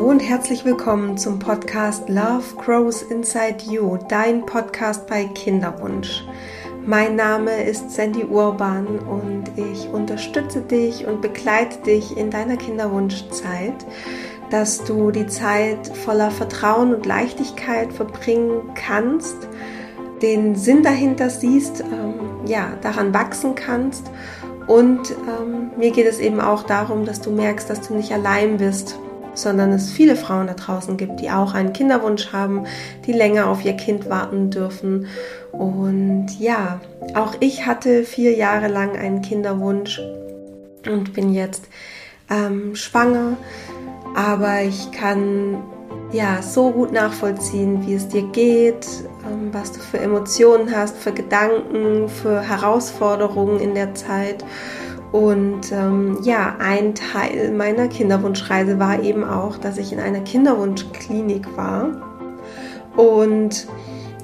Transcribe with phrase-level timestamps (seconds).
[0.00, 6.24] Hallo und herzlich willkommen zum Podcast Love Grows Inside You, dein Podcast bei Kinderwunsch.
[6.86, 13.74] Mein Name ist Sandy Urban und ich unterstütze dich und begleite dich in deiner Kinderwunschzeit,
[14.48, 19.36] dass du die Zeit voller Vertrauen und Leichtigkeit verbringen kannst,
[20.22, 24.10] den Sinn dahinter siehst, ähm, ja, daran wachsen kannst
[24.66, 28.56] und ähm, mir geht es eben auch darum, dass du merkst, dass du nicht allein
[28.56, 28.98] bist
[29.34, 32.64] sondern es viele Frauen da draußen gibt, die auch einen Kinderwunsch haben,
[33.06, 35.06] die länger auf ihr Kind warten dürfen.
[35.52, 36.80] Und ja,
[37.14, 40.00] auch ich hatte vier Jahre lang einen Kinderwunsch
[40.86, 41.64] und bin jetzt
[42.30, 43.36] ähm, schwanger,
[44.14, 45.62] aber ich kann
[46.12, 48.86] ja so gut nachvollziehen, wie es dir geht,
[49.26, 54.44] ähm, was du für Emotionen hast, für Gedanken, für Herausforderungen in der Zeit.
[55.12, 61.56] Und ähm, ja, ein Teil meiner Kinderwunschreise war eben auch, dass ich in einer Kinderwunschklinik
[61.56, 61.88] war.
[62.96, 63.66] Und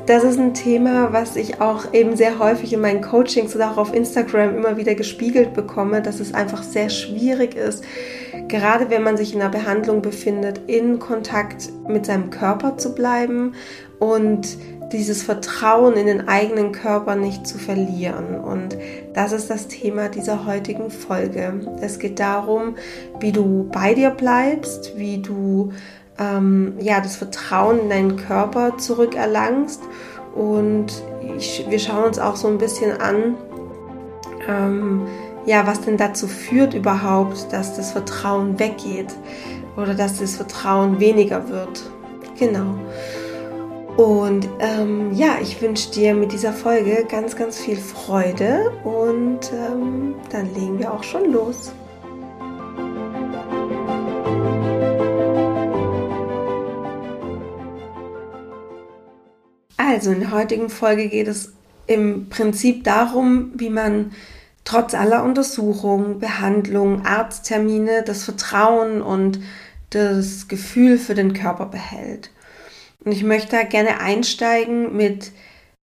[0.07, 3.77] das ist ein Thema, was ich auch eben sehr häufig in meinen Coachings oder auch
[3.77, 7.83] auf Instagram immer wieder gespiegelt bekomme, dass es einfach sehr schwierig ist,
[8.47, 13.55] gerade wenn man sich in einer Behandlung befindet, in Kontakt mit seinem Körper zu bleiben
[13.99, 14.57] und
[14.93, 18.41] dieses Vertrauen in den eigenen Körper nicht zu verlieren.
[18.41, 18.77] Und
[19.15, 21.55] das ist das Thema dieser heutigen Folge.
[21.81, 22.77] Es geht darum,
[23.21, 25.73] wie du bei dir bleibst, wie du
[26.19, 29.83] ähm, ja, das Vertrauen in deinen Körper zurückerlangst.
[30.35, 31.03] Und
[31.39, 33.35] ich, wir schauen uns auch so ein bisschen an,
[34.49, 35.07] ähm,
[35.47, 39.15] ja, was denn dazu führt überhaupt, dass das Vertrauen weggeht
[39.77, 41.83] oder dass das Vertrauen weniger wird.
[42.39, 42.75] Genau.
[43.97, 50.15] Und ähm, ja, ich wünsche dir mit dieser Folge ganz, ganz viel Freude und ähm,
[50.31, 51.73] dann legen wir auch schon los.
[59.79, 61.55] Also in der heutigen Folge geht es
[61.87, 64.13] im Prinzip darum, wie man
[64.65, 69.41] trotz aller Untersuchungen, Behandlungen, Arzttermine das Vertrauen und
[69.89, 72.31] das Gefühl für den Körper behält.
[73.07, 75.31] Und ich möchte da gerne einsteigen mit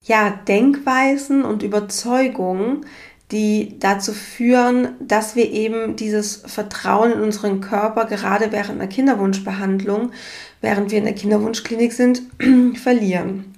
[0.03, 2.87] ja, Denkweisen und Überzeugungen,
[3.31, 10.11] die dazu führen, dass wir eben dieses Vertrauen in unseren Körper gerade während einer Kinderwunschbehandlung,
[10.59, 12.23] während wir in der Kinderwunschklinik sind,
[12.81, 13.53] verlieren.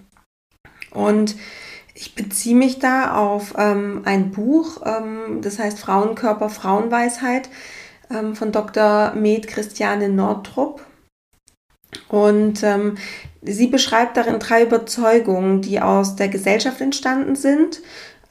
[0.92, 1.38] Und
[1.94, 7.50] ich beziehe mich da auf ähm, ein Buch, ähm, das heißt Frauenkörper, Frauenweisheit
[8.12, 9.14] ähm, von Dr.
[9.16, 10.86] Med Christiane Nordrup.
[12.10, 12.98] Und ähm,
[13.48, 17.82] sie beschreibt darin drei Überzeugungen, die aus der Gesellschaft entstanden sind.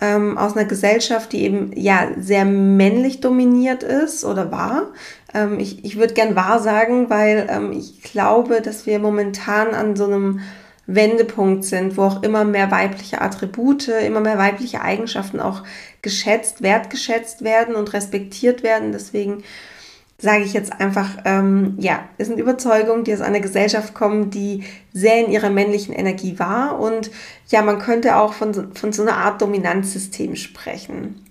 [0.01, 4.93] Ähm, aus einer Gesellschaft, die eben ja sehr männlich dominiert ist oder war.
[5.33, 9.95] Ähm, ich ich würde gern wahr sagen, weil ähm, ich glaube, dass wir momentan an
[9.95, 10.41] so einem
[10.87, 15.63] Wendepunkt sind, wo auch immer mehr weibliche Attribute, immer mehr weibliche Eigenschaften auch
[16.03, 18.93] geschätzt, wertgeschätzt werden und respektiert werden.
[18.93, 19.43] Deswegen
[20.25, 24.65] sage ich jetzt einfach, ähm, ja, es sind Überzeugungen, die aus einer Gesellschaft kommen, die
[24.91, 26.81] sehr in ihrer männlichen Energie war.
[26.81, 27.11] Und
[27.49, 31.27] ja, man könnte auch von, von so einer Art Dominanzsystem sprechen.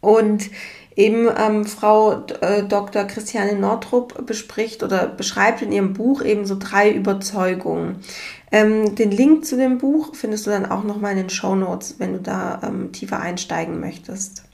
[0.00, 0.50] Und
[0.94, 3.04] eben ähm, Frau äh, Dr.
[3.04, 8.04] Christiane Nordrup bespricht oder beschreibt in ihrem Buch eben so drei Überzeugungen.
[8.52, 11.96] Ähm, den Link zu dem Buch findest du dann auch nochmal in den Show Notes,
[11.98, 14.44] wenn du da ähm, tiefer einsteigen möchtest.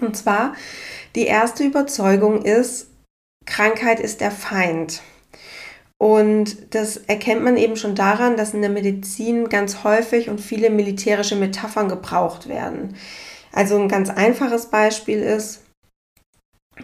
[0.00, 0.54] Und zwar
[1.14, 2.88] die erste Überzeugung ist,
[3.46, 5.02] Krankheit ist der Feind.
[5.98, 10.70] Und das erkennt man eben schon daran, dass in der Medizin ganz häufig und viele
[10.70, 12.94] militärische Metaphern gebraucht werden.
[13.52, 15.62] Also ein ganz einfaches Beispiel ist,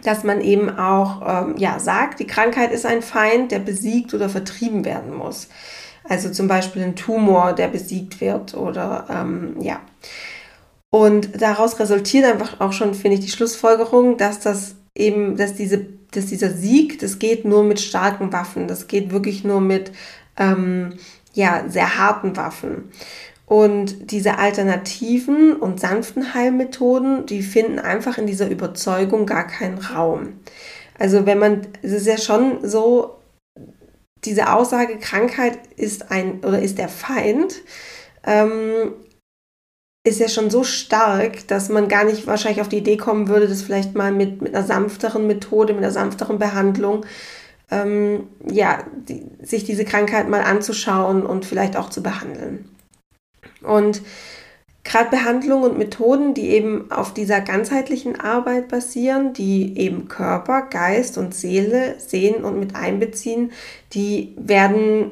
[0.03, 4.27] dass man eben auch ähm, ja, sagt, die Krankheit ist ein Feind, der besiegt oder
[4.27, 5.47] vertrieben werden muss.
[6.03, 9.79] Also zum Beispiel ein Tumor, der besiegt wird oder ähm, ja.
[10.91, 15.85] Und daraus resultiert einfach auch schon, finde ich, die Schlussfolgerung, dass das eben, dass diese,
[16.11, 19.91] dass dieser Sieg, das geht nur mit starken Waffen, das geht wirklich nur mit
[20.37, 20.93] ähm,
[21.33, 22.91] ja, sehr harten Waffen.
[23.45, 30.39] Und diese alternativen und sanften Heilmethoden, die finden einfach in dieser Überzeugung gar keinen Raum.
[30.97, 33.19] Also wenn man, es ist ja schon so,
[34.23, 37.61] diese Aussage, Krankheit ist ein oder ist der Feind,
[38.25, 38.93] ähm,
[40.05, 43.47] ist ja schon so stark, dass man gar nicht wahrscheinlich auf die Idee kommen würde,
[43.47, 47.05] das vielleicht mal mit, mit einer sanfteren Methode, mit einer sanfteren Behandlung,
[47.71, 52.69] ähm, ja, die, sich diese Krankheit mal anzuschauen und vielleicht auch zu behandeln.
[53.63, 54.03] Und
[54.83, 61.17] gerade Behandlungen und Methoden, die eben auf dieser ganzheitlichen Arbeit basieren, die eben Körper, Geist
[61.17, 63.51] und Seele sehen und mit einbeziehen,
[63.93, 65.11] die werden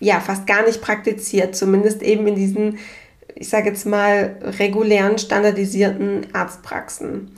[0.00, 2.78] ja fast gar nicht praktiziert, zumindest eben in diesen,
[3.40, 7.34] ich sage jetzt mal, regulären, standardisierten Arztpraxen.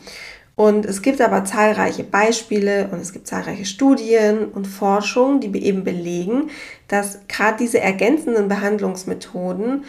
[0.57, 5.85] Und es gibt aber zahlreiche Beispiele und es gibt zahlreiche Studien und Forschungen, die eben
[5.85, 6.51] belegen,
[6.89, 9.85] dass gerade diese ergänzenden Behandlungsmethoden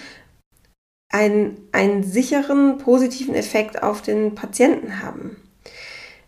[1.09, 5.37] einen, einen sicheren positiven Effekt auf den Patienten haben.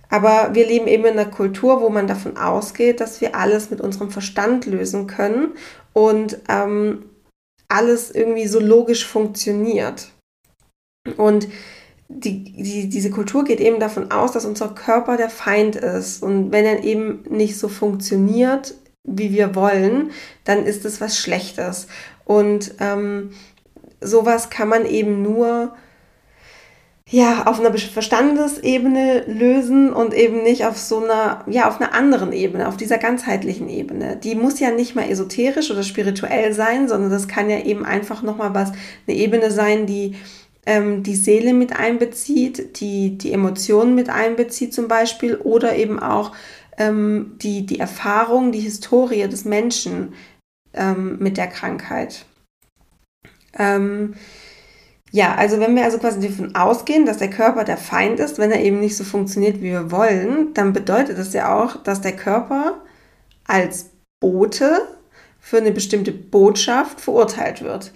[0.10, 3.82] Aber wir leben eben in einer Kultur, wo man davon ausgeht, dass wir alles mit
[3.82, 5.54] unserem Verstand lösen können
[5.94, 7.06] und ähm,
[7.68, 10.10] alles irgendwie so logisch funktioniert.
[11.18, 11.48] Und
[12.08, 16.22] die, die, diese Kultur geht eben davon aus, dass unser Körper der Feind ist.
[16.22, 20.12] Und wenn er eben nicht so funktioniert, wie wir wollen,
[20.44, 21.88] dann ist es was Schlechtes.
[22.26, 23.32] Und ähm,
[24.02, 25.76] sowas kann man eben nur
[27.12, 32.34] ja, auf einer Verstandesebene lösen und eben nicht auf so einer, ja, auf einer anderen
[32.34, 34.18] Ebene, auf dieser ganzheitlichen Ebene.
[34.18, 38.24] Die muss ja nicht mal esoterisch oder spirituell sein, sondern das kann ja eben einfach
[38.24, 38.72] nochmal was,
[39.08, 40.16] eine Ebene sein, die
[40.66, 46.32] ähm, die Seele mit einbezieht, die die Emotionen mit einbezieht zum Beispiel oder eben auch
[46.78, 50.14] ähm, die, die Erfahrung, die Historie des Menschen
[50.74, 52.26] ähm, mit der Krankheit.
[53.58, 54.16] Ähm,
[55.16, 58.52] ja, also wenn wir also quasi davon ausgehen, dass der Körper der Feind ist, wenn
[58.52, 62.18] er eben nicht so funktioniert, wie wir wollen, dann bedeutet das ja auch, dass der
[62.18, 62.82] Körper
[63.46, 64.82] als Bote
[65.40, 67.94] für eine bestimmte Botschaft verurteilt wird,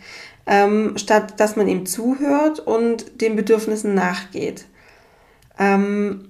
[0.47, 4.63] ähm, statt dass man ihm zuhört und den Bedürfnissen nachgeht.
[5.59, 6.28] Ähm,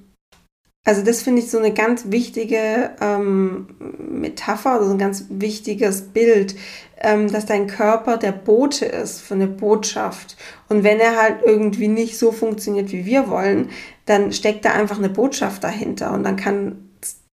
[0.89, 3.67] also das finde ich so eine ganz wichtige ähm,
[4.09, 6.55] Metapher, also ein ganz wichtiges Bild,
[6.97, 10.35] ähm, dass dein Körper der Bote ist für eine Botschaft.
[10.67, 13.69] Und wenn er halt irgendwie nicht so funktioniert, wie wir wollen,
[14.07, 16.11] dann steckt da einfach eine Botschaft dahinter.
[16.11, 16.89] Und dann kann,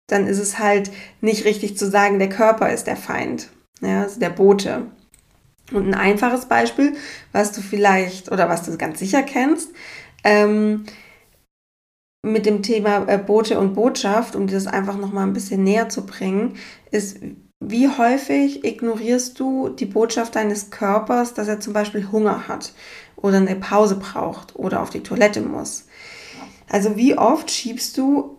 [0.08, 0.90] dann ist es halt
[1.20, 3.50] nicht richtig zu sagen, der Körper ist der Feind,
[3.82, 4.84] ja, also der Bote.
[5.74, 6.94] Und ein einfaches Beispiel,
[7.34, 9.72] was du vielleicht oder was du ganz sicher kennst,
[10.24, 10.86] ähm,
[12.24, 15.90] mit dem Thema äh, Bote und Botschaft, um dir das einfach nochmal ein bisschen näher
[15.90, 16.56] zu bringen,
[16.92, 17.18] ist,
[17.60, 22.74] wie häufig ignorierst du die Botschaft deines Körpers, dass er zum Beispiel Hunger hat
[23.16, 25.86] oder eine Pause braucht oder auf die Toilette muss?
[26.70, 28.38] Also wie oft schiebst du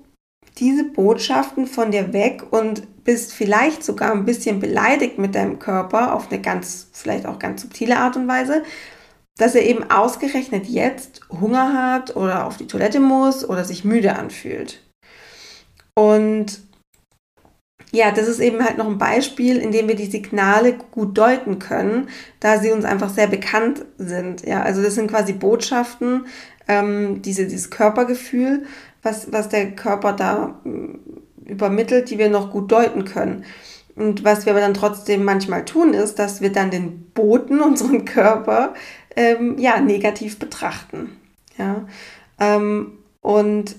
[0.58, 6.14] diese Botschaften von dir weg und bist vielleicht sogar ein bisschen beleidigt mit deinem Körper
[6.14, 8.62] auf eine ganz, vielleicht auch ganz subtile Art und Weise,
[9.38, 14.16] dass er eben ausgerechnet jetzt Hunger hat oder auf die Toilette muss oder sich müde
[14.16, 14.82] anfühlt.
[15.94, 16.60] Und
[17.94, 21.58] ja, das ist eben halt noch ein Beispiel, in dem wir die Signale gut deuten
[21.58, 22.08] können,
[22.40, 24.46] da sie uns einfach sehr bekannt sind.
[24.46, 26.26] Ja, also das sind quasi Botschaften,
[26.68, 28.64] ähm, diese, dieses Körpergefühl,
[29.02, 33.44] was, was der Körper da äh, übermittelt, die wir noch gut deuten können.
[33.94, 38.06] Und was wir aber dann trotzdem manchmal tun, ist, dass wir dann den Boten, unseren
[38.06, 38.72] Körper,
[39.16, 41.16] ähm, ja, negativ betrachten.
[41.58, 41.86] Ja,
[42.38, 43.76] ähm, und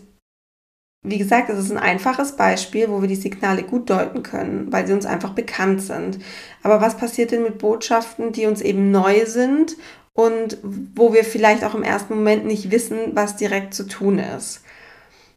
[1.06, 4.88] wie gesagt, es ist ein einfaches Beispiel, wo wir die Signale gut deuten können, weil
[4.88, 6.20] sie uns einfach bekannt sind.
[6.64, 9.76] Aber was passiert denn mit Botschaften, die uns eben neu sind
[10.14, 14.64] und wo wir vielleicht auch im ersten Moment nicht wissen, was direkt zu tun ist?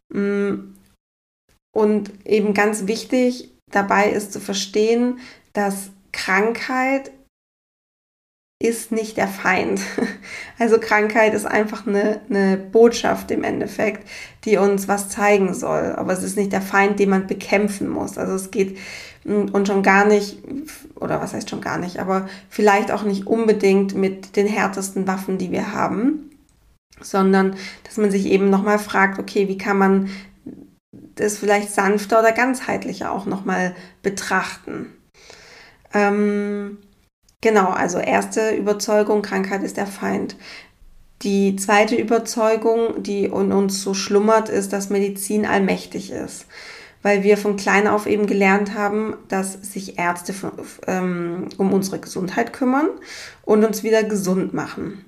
[0.09, 0.73] Mm,
[1.75, 5.19] und eben ganz wichtig dabei ist zu verstehen,
[5.51, 7.11] dass Krankheit
[8.59, 9.81] ist nicht der Feind.
[10.59, 14.09] Also Krankheit ist einfach eine, eine Botschaft im Endeffekt,
[14.43, 15.93] die uns was zeigen soll.
[15.95, 18.17] Aber es ist nicht der Feind, den man bekämpfen muss.
[18.17, 18.75] Also es geht
[19.23, 20.39] mm, und schon gar nicht,
[20.95, 25.37] oder was heißt schon gar nicht, aber vielleicht auch nicht unbedingt mit den härtesten Waffen,
[25.37, 26.31] die wir haben,
[26.99, 30.09] sondern dass man sich eben nochmal fragt, okay, wie kann man
[30.91, 34.87] das vielleicht sanfter oder ganzheitlicher auch nochmal betrachten.
[35.93, 36.79] Ähm,
[37.41, 40.35] Genau, also erste Überzeugung, Krankheit ist der Feind.
[41.21, 46.47] Die zweite Überzeugung, die in uns so schlummert, ist, dass Medizin allmächtig ist.
[47.03, 50.33] Weil wir von klein auf eben gelernt haben, dass sich Ärzte
[50.87, 52.89] ähm, um unsere Gesundheit kümmern
[53.43, 55.05] und uns wieder gesund machen.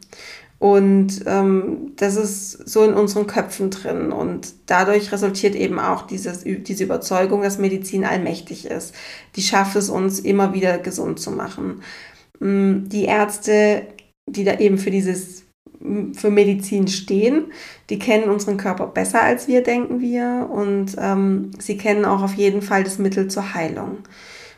[0.59, 4.11] Und ähm, das ist so in unseren Köpfen drin.
[4.11, 8.93] Und dadurch resultiert eben auch dieses, diese Überzeugung, dass Medizin allmächtig ist.
[9.37, 11.81] Die schafft es uns immer wieder gesund zu machen.
[12.39, 13.87] Mm, die Ärzte,
[14.27, 15.43] die da eben für dieses
[15.79, 17.51] mm, für Medizin stehen,
[17.89, 22.33] die kennen unseren Körper besser als wir, denken wir, und ähm, sie kennen auch auf
[22.33, 23.99] jeden Fall das Mittel zur Heilung.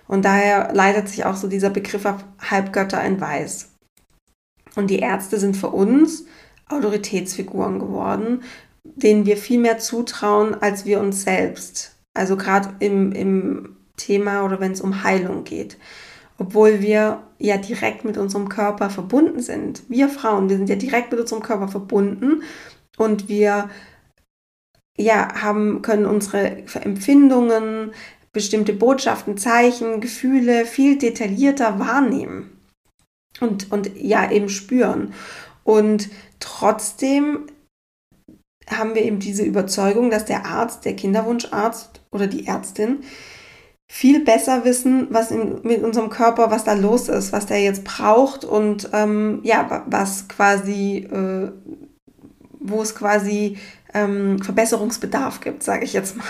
[0.08, 3.70] Und daher leitet sich auch so dieser Begriff auf Halbgötter in Weiß.
[4.76, 6.26] Und die Ärzte sind für uns
[6.70, 8.44] Autoritätsfiguren geworden,
[8.84, 11.96] denen wir viel mehr zutrauen als wir uns selbst.
[12.14, 15.78] Also gerade im, im Thema oder wenn es um Heilung geht.
[16.38, 19.84] Obwohl wir ja direkt mit unserem Körper verbunden sind.
[19.90, 22.44] Wir Frauen, wir sind ja direkt mit unserem Körper verbunden
[22.98, 23.70] und wir
[24.98, 27.94] ja, haben, können unsere Empfindungen,
[28.34, 32.62] bestimmte Botschaften, Zeichen, Gefühle viel detaillierter wahrnehmen
[33.40, 35.14] und, und ja, eben spüren.
[35.64, 36.10] Und
[36.40, 37.48] trotzdem
[38.70, 43.04] haben wir eben diese Überzeugung, dass der Arzt, der Kinderwunscharzt oder die Ärztin
[43.94, 47.84] viel besser wissen, was in, mit unserem Körper, was da los ist, was der jetzt
[47.84, 51.52] braucht und ähm, ja, was quasi, äh,
[52.58, 53.58] wo es quasi
[53.94, 56.26] ähm, Verbesserungsbedarf gibt, sage ich jetzt mal.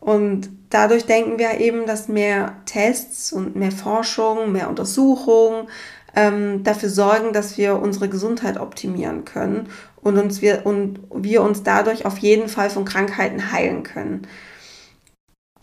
[0.00, 5.68] Und dadurch denken wir eben, dass mehr Tests und mehr Forschung, mehr Untersuchung
[6.16, 9.68] ähm, dafür sorgen, dass wir unsere Gesundheit optimieren können
[10.00, 14.26] und, uns wir, und wir uns dadurch auf jeden Fall von Krankheiten heilen können.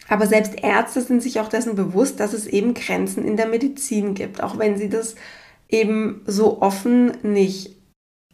[0.07, 4.13] Aber selbst Ärzte sind sich auch dessen bewusst, dass es eben Grenzen in der Medizin
[4.13, 5.15] gibt, auch wenn sie das
[5.69, 7.75] eben so offen nicht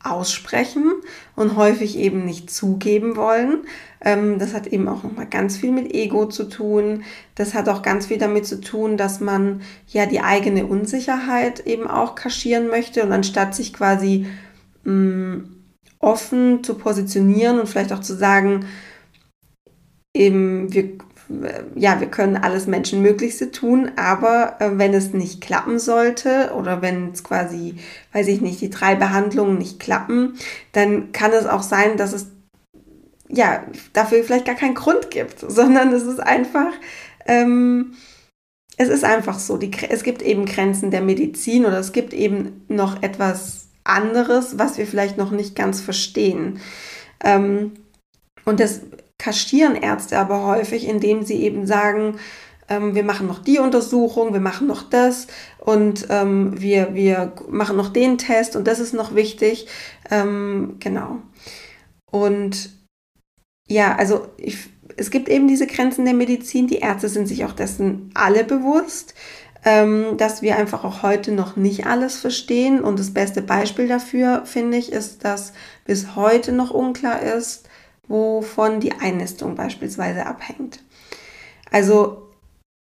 [0.04, 0.92] aussprechen
[1.36, 3.64] und häufig eben nicht zugeben wollen.
[4.02, 7.04] Ähm, das hat eben auch nochmal ganz viel mit Ego zu tun.
[7.36, 11.88] Das hat auch ganz viel damit zu tun, dass man ja die eigene Unsicherheit eben
[11.88, 14.26] auch kaschieren möchte und anstatt sich quasi
[14.84, 15.42] mm,
[16.00, 18.66] offen zu positionieren und vielleicht auch zu sagen,
[20.16, 20.98] eben wir
[21.76, 27.12] ja, wir können alles Menschenmöglichste tun, aber äh, wenn es nicht klappen sollte oder wenn
[27.12, 27.76] es quasi,
[28.14, 30.36] weiß ich nicht, die drei Behandlungen nicht klappen,
[30.72, 32.28] dann kann es auch sein, dass es
[33.30, 36.72] ja dafür vielleicht gar keinen Grund gibt, sondern es ist einfach,
[37.26, 37.94] ähm,
[38.78, 42.66] es ist einfach so, die, es gibt eben Grenzen der Medizin oder es gibt eben
[42.68, 46.60] noch etwas anderes, was wir vielleicht noch nicht ganz verstehen.
[47.24, 47.74] Ähm,
[48.46, 48.82] und das
[49.22, 52.18] kaschieren Ärzte aber häufig, indem sie eben sagen,
[52.68, 55.28] ähm, wir machen noch die Untersuchung, wir machen noch das
[55.60, 59.68] und ähm, wir, wir machen noch den Test und das ist noch wichtig.
[60.10, 61.20] Ähm, genau.
[62.10, 62.72] Und
[63.68, 64.58] ja, also ich,
[64.98, 66.68] es gibt eben diese Grenzen der Medizin.
[66.68, 69.14] Die Ärzte sind sich auch dessen alle bewusst,
[69.64, 72.82] ähm, dass wir einfach auch heute noch nicht alles verstehen.
[72.82, 75.54] Und das beste Beispiel dafür, finde ich, ist, dass
[75.86, 77.68] bis heute noch unklar ist,
[78.12, 80.84] wovon die Einnistung beispielsweise abhängt.
[81.72, 82.30] Also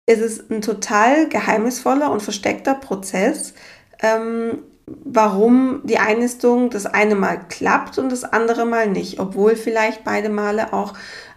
[0.06, 3.52] es ist ein total geheimnisvoller und versteckter Prozess,
[4.00, 10.04] ähm, warum die Einnistung das eine Mal klappt und das andere Mal nicht, obwohl vielleicht
[10.04, 10.94] beide Male auch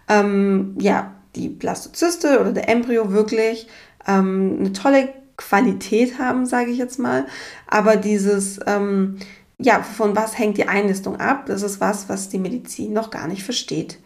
[0.08, 3.68] ähm, ja, die Blastozyste oder der Embryo wirklich
[4.06, 7.26] ähm, eine tolle Qualität haben, sage ich jetzt mal.
[7.66, 9.18] Aber dieses ähm,
[9.58, 11.46] ja, von was hängt die Einnistung ab?
[11.46, 13.98] Das ist was, was die Medizin noch gar nicht versteht.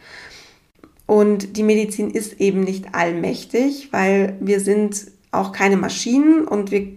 [1.07, 6.89] Und die Medizin ist eben nicht allmächtig, weil wir sind auch keine Maschinen und wir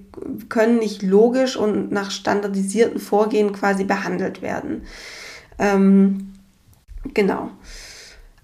[0.49, 4.83] können nicht logisch und nach standardisierten Vorgehen quasi behandelt werden.
[5.57, 6.33] Ähm,
[7.13, 7.51] genau.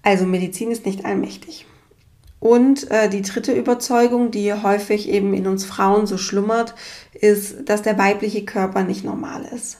[0.02, 1.66] Also Medizin ist nicht allmächtig.
[2.38, 6.74] Und äh, die dritte Überzeugung, die häufig eben in uns Frauen so schlummert,
[7.12, 9.78] ist, dass der weibliche Körper nicht normal ist.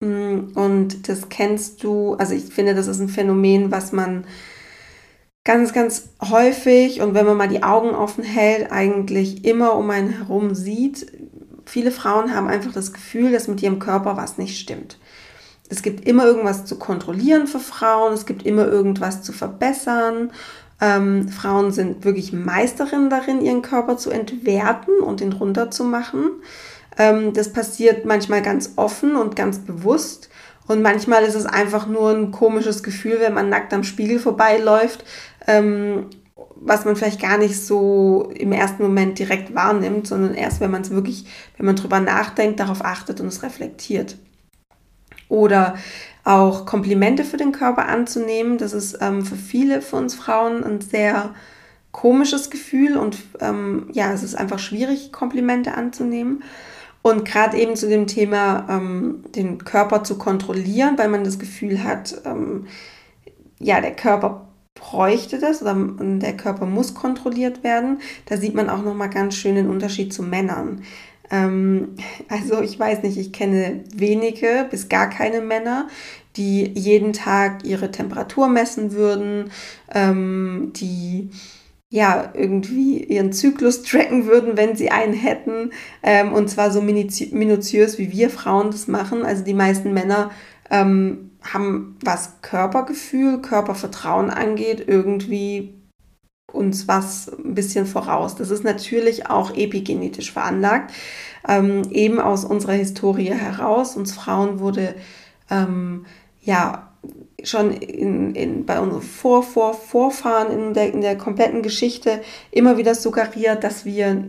[0.00, 4.26] Mm, und das kennst du, also ich finde, das ist ein Phänomen, was man
[5.44, 10.10] ganz, ganz häufig und wenn man mal die Augen offen hält, eigentlich immer um einen
[10.10, 11.06] herum sieht.
[11.64, 14.98] Viele Frauen haben einfach das Gefühl, dass mit ihrem Körper was nicht stimmt.
[15.68, 20.32] Es gibt immer irgendwas zu kontrollieren für Frauen, es gibt immer irgendwas zu verbessern.
[20.80, 26.30] Ähm, Frauen sind wirklich Meisterinnen darin, ihren Körper zu entwerten und ihn runterzumachen.
[26.96, 30.30] Das passiert manchmal ganz offen und ganz bewusst.
[30.66, 35.04] Und manchmal ist es einfach nur ein komisches Gefühl, wenn man nackt am Spiegel vorbeiläuft,
[35.46, 36.06] ähm,
[36.56, 40.82] was man vielleicht gar nicht so im ersten Moment direkt wahrnimmt, sondern erst, wenn man
[40.82, 41.26] es wirklich,
[41.56, 44.16] wenn man drüber nachdenkt, darauf achtet und es reflektiert.
[45.28, 45.76] Oder
[46.24, 48.58] auch Komplimente für den Körper anzunehmen.
[48.58, 51.34] Das ist ähm, für viele von uns Frauen ein sehr
[51.92, 56.42] komisches Gefühl und ähm, ja, es ist einfach schwierig, Komplimente anzunehmen.
[57.06, 61.84] Und gerade eben zu dem Thema, ähm, den Körper zu kontrollieren, weil man das Gefühl
[61.84, 62.66] hat, ähm,
[63.60, 68.00] ja, der Körper bräuchte das oder der Körper muss kontrolliert werden.
[68.24, 70.82] Da sieht man auch nochmal ganz schön den Unterschied zu Männern.
[71.30, 71.94] Ähm,
[72.28, 75.86] also ich weiß nicht, ich kenne wenige bis gar keine Männer,
[76.34, 79.52] die jeden Tag ihre Temperatur messen würden,
[79.94, 81.30] ähm, die
[81.96, 85.70] ja, irgendwie ihren Zyklus tracken würden, wenn sie einen hätten.
[86.02, 89.24] Ähm, und zwar so minutiös, wie wir Frauen das machen.
[89.24, 90.30] Also die meisten Männer
[90.70, 95.72] ähm, haben, was Körpergefühl, Körpervertrauen angeht, irgendwie
[96.52, 98.36] uns was ein bisschen voraus.
[98.36, 100.92] Das ist natürlich auch epigenetisch veranlagt,
[101.48, 103.96] ähm, eben aus unserer Historie heraus.
[103.96, 104.96] Uns Frauen wurde
[105.50, 106.04] ähm,
[106.42, 106.85] ja
[107.48, 112.76] schon in, in, bei unseren Vor, Vor, Vorfahren in der, in der kompletten Geschichte immer
[112.76, 114.24] wieder suggeriert, dass wir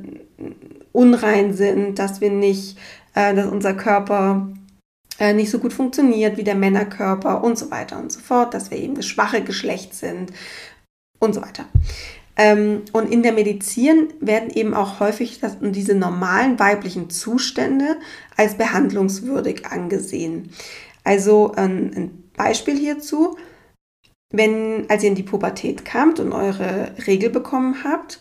[0.92, 2.78] unrein sind, dass wir nicht,
[3.14, 4.48] äh, dass unser Körper
[5.20, 8.72] äh, nicht so gut funktioniert wie der Männerkörper und so weiter und so fort, dass
[8.72, 10.32] wir eben das schwache Geschlecht sind
[11.20, 11.66] und so weiter.
[12.36, 17.98] Ähm, und in der Medizin werden eben auch häufig diese normalen weiblichen Zustände
[18.36, 20.52] als behandlungswürdig angesehen.
[21.04, 23.38] Also ein, ein Beispiel hierzu,
[24.32, 28.20] wenn, als ihr in die Pubertät kamt und eure Regel bekommen habt,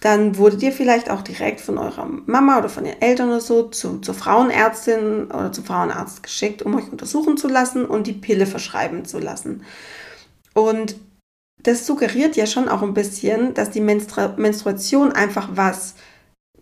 [0.00, 3.64] dann wurdet ihr vielleicht auch direkt von eurer Mama oder von den Eltern oder so
[3.64, 8.46] zu, zur Frauenärztin oder zum Frauenarzt geschickt, um euch untersuchen zu lassen und die Pille
[8.46, 9.64] verschreiben zu lassen.
[10.54, 10.96] Und
[11.62, 15.94] das suggeriert ja schon auch ein bisschen, dass die Menstru Menstruation einfach was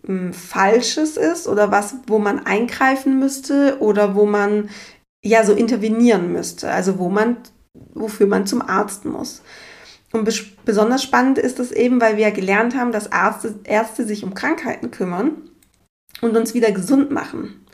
[0.05, 4.69] hm, Falsches ist oder was, wo man eingreifen müsste oder wo man
[5.27, 7.37] ja so intervenieren müsste, also wo man,
[7.93, 9.41] wofür man zum Arzt muss.
[10.13, 10.29] Und
[10.65, 14.33] besonders spannend ist es eben, weil wir ja gelernt haben, dass Ärzte, Ärzte sich um
[14.33, 15.33] Krankheiten kümmern
[16.21, 17.65] und uns wieder gesund machen.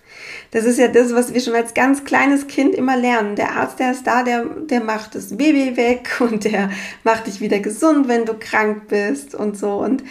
[0.51, 3.35] Das ist ja das, was wir schon als ganz kleines Kind immer lernen.
[3.35, 6.69] Der Arzt, der ist da, der, der macht das Baby weg und der
[7.03, 9.77] macht dich wieder gesund, wenn du krank bist und so.
[9.77, 10.03] Und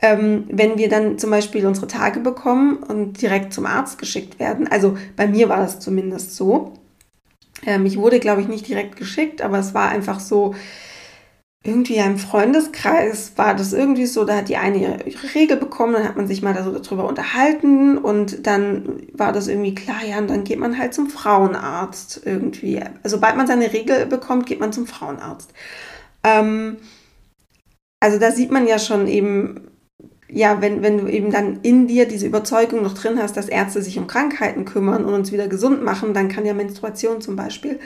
[0.00, 4.68] ähm, wenn wir dann zum Beispiel unsere Tage bekommen und direkt zum Arzt geschickt werden,
[4.68, 6.74] also bei mir war das zumindest so.
[7.66, 10.54] Ähm, ich wurde, glaube ich, nicht direkt geschickt, aber es war einfach so,
[11.64, 15.92] irgendwie im Freundeskreis war das irgendwie so, da hat die eine ihre, ihre Regel bekommen,
[15.92, 20.04] dann hat man sich mal da so darüber unterhalten und dann war das irgendwie klar,
[20.08, 22.80] ja, und dann geht man halt zum Frauenarzt irgendwie.
[23.02, 25.52] Also sobald man seine Regel bekommt, geht man zum Frauenarzt.
[26.22, 26.76] Ähm,
[28.00, 29.67] also da sieht man ja schon eben,
[30.30, 33.82] ja, wenn, wenn du eben dann in dir diese Überzeugung noch drin hast, dass Ärzte
[33.82, 37.80] sich um Krankheiten kümmern und uns wieder gesund machen, dann kann ja Menstruation zum Beispiel,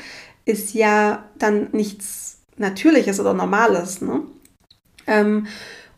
[0.44, 4.00] ist ja dann nichts Natürliches oder Normales.
[4.00, 4.22] Ne?
[5.06, 5.46] Ähm,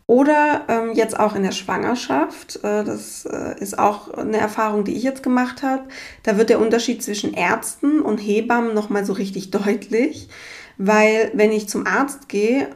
[0.07, 4.95] oder ähm, jetzt auch in der Schwangerschaft, äh, das äh, ist auch eine Erfahrung, die
[4.95, 5.85] ich jetzt gemacht habe.
[6.21, 10.29] Da wird der Unterschied zwischen Ärzten und Hebammen nochmal so richtig deutlich,
[10.77, 12.69] weil wenn ich zum Arzt gehe,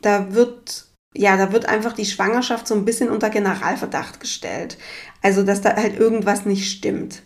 [0.00, 4.78] da wird ja, da wird einfach die Schwangerschaft so ein bisschen unter Generalverdacht gestellt.
[5.22, 7.22] Also, dass da halt irgendwas nicht stimmt.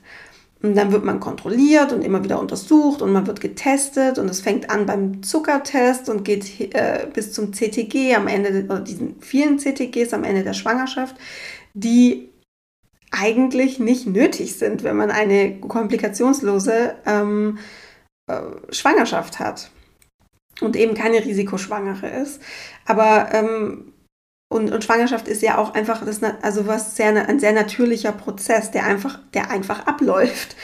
[0.62, 4.40] Und dann wird man kontrolliert und immer wieder untersucht und man wird getestet und es
[4.40, 9.59] fängt an beim Zuckertest und geht äh, bis zum CTG am Ende, oder diesen vielen
[9.59, 11.16] CTGs am Ende der Schwangerschaft,
[11.75, 12.31] die
[13.11, 17.59] eigentlich nicht nötig sind, wenn man eine komplikationslose ähm,
[18.27, 19.70] äh, Schwangerschaft hat
[20.60, 22.40] und eben keine Risikoschwangere ist.
[22.86, 23.94] Aber ähm,
[24.54, 28.70] und, und Schwangerschaft ist ja auch einfach das, also was sehr, ein sehr natürlicher Prozess,
[28.70, 30.54] der einfach, der einfach abläuft.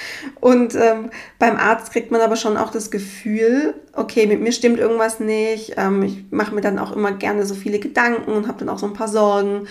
[0.40, 4.78] Und ähm, beim Arzt kriegt man aber schon auch das Gefühl, okay, mit mir stimmt
[4.78, 5.74] irgendwas nicht.
[5.76, 8.78] Ähm, ich mache mir dann auch immer gerne so viele Gedanken und habe dann auch
[8.78, 9.66] so ein paar Sorgen.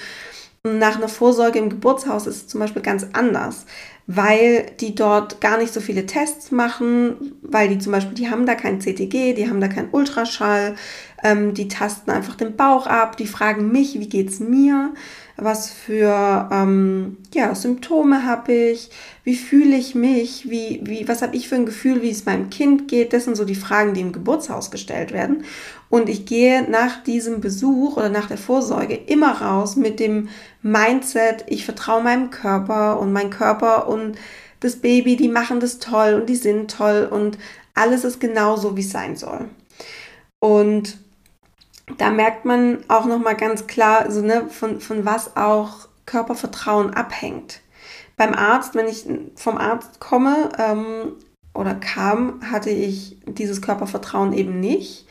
[0.64, 3.66] Nach einer Vorsorge im Geburtshaus ist es zum Beispiel ganz anders,
[4.12, 8.48] weil die dort gar nicht so viele Tests machen, weil die zum Beispiel, die haben
[8.48, 10.74] da kein CTG, die haben da kein Ultraschall,
[11.24, 14.96] ähm, die tasten einfach den Bauch ab, die fragen mich, wie geht's mir,
[15.38, 18.90] was für ähm, ja, Symptome habe ich,
[19.24, 22.50] wie fühle ich mich, wie, wie, was habe ich für ein Gefühl, wie es meinem
[22.50, 23.14] Kind geht.
[23.14, 25.44] Das sind so die Fragen, die im Geburtshaus gestellt werden.
[25.90, 30.30] Und ich gehe nach diesem Besuch oder nach der Vorsorge immer raus mit dem
[30.62, 34.18] Mindset, ich vertraue meinem Körper und mein Körper und
[34.60, 37.38] das Baby, die machen das toll und die sind toll und
[37.74, 39.50] alles ist genauso, wie es sein soll.
[40.40, 40.98] Und
[41.98, 47.62] da merkt man auch nochmal ganz klar, also, ne, von, von was auch Körpervertrauen abhängt.
[48.18, 51.14] Beim Arzt, wenn ich vom Arzt komme ähm,
[51.54, 55.08] oder kam, hatte ich dieses Körpervertrauen eben nicht,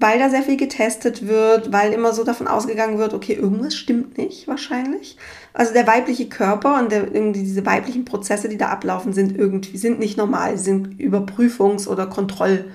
[0.00, 4.16] weil da sehr viel getestet wird, weil immer so davon ausgegangen wird, okay, irgendwas stimmt
[4.18, 5.16] nicht wahrscheinlich.
[5.52, 9.76] Also der weibliche Körper und der, irgendwie diese weiblichen Prozesse, die da ablaufen, sind irgendwie
[9.76, 12.68] sind nicht normal, sind überprüfungs- oder kontrollwürdig.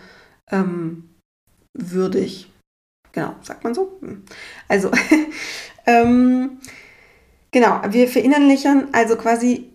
[0.52, 1.10] Ähm,
[3.14, 4.00] Genau, sagt man so?
[4.02, 4.24] Hm.
[4.68, 4.90] Also,
[5.86, 6.58] ähm,
[7.52, 9.73] genau, wir verinnerlichen also quasi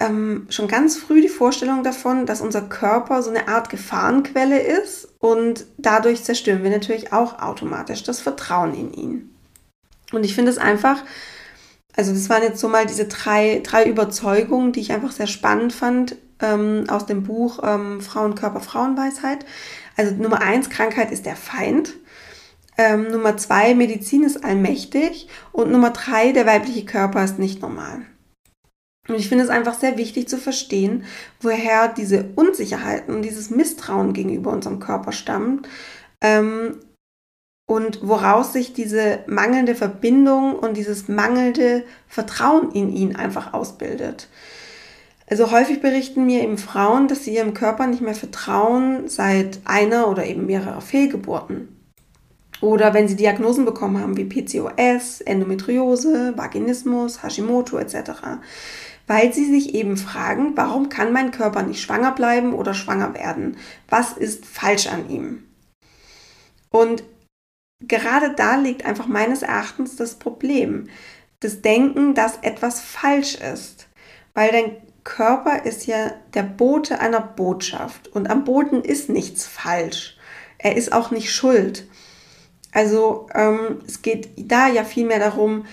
[0.00, 5.08] ähm, schon ganz früh die Vorstellung davon, dass unser Körper so eine Art Gefahrenquelle ist
[5.18, 9.34] und dadurch zerstören wir natürlich auch automatisch das Vertrauen in ihn.
[10.12, 11.04] Und ich finde es einfach,
[11.94, 15.72] also das waren jetzt so mal diese drei, drei Überzeugungen, die ich einfach sehr spannend
[15.72, 19.44] fand ähm, aus dem Buch ähm, Frauenkörper, Frauenweisheit.
[19.96, 21.94] Also Nummer eins, Krankheit ist der Feind.
[22.78, 25.28] Ähm, Nummer zwei, Medizin ist allmächtig.
[25.52, 28.06] Und Nummer drei, der weibliche Körper ist nicht normal.
[29.10, 31.04] Und ich finde es einfach sehr wichtig zu verstehen,
[31.40, 35.68] woher diese Unsicherheiten und dieses Misstrauen gegenüber unserem Körper stammt
[36.20, 36.76] ähm,
[37.66, 44.28] und woraus sich diese mangelnde Verbindung und dieses mangelnde Vertrauen in ihn einfach ausbildet.
[45.28, 50.06] Also häufig berichten mir eben Frauen, dass sie ihrem Körper nicht mehr vertrauen seit einer
[50.06, 51.80] oder eben mehrerer Fehlgeburten.
[52.60, 58.10] Oder wenn sie Diagnosen bekommen haben wie PCOS, Endometriose, Vaginismus, Hashimoto etc.
[59.10, 63.56] Weil sie sich eben fragen, warum kann mein Körper nicht schwanger bleiben oder schwanger werden?
[63.88, 65.48] Was ist falsch an ihm?
[66.70, 67.02] Und
[67.80, 70.88] gerade da liegt einfach meines Erachtens das Problem.
[71.40, 73.88] Das Denken, dass etwas falsch ist.
[74.32, 78.06] Weil dein Körper ist ja der Bote einer Botschaft.
[78.06, 80.18] Und am Boten ist nichts falsch.
[80.56, 81.88] Er ist auch nicht schuld.
[82.70, 85.64] Also ähm, es geht da ja vielmehr darum,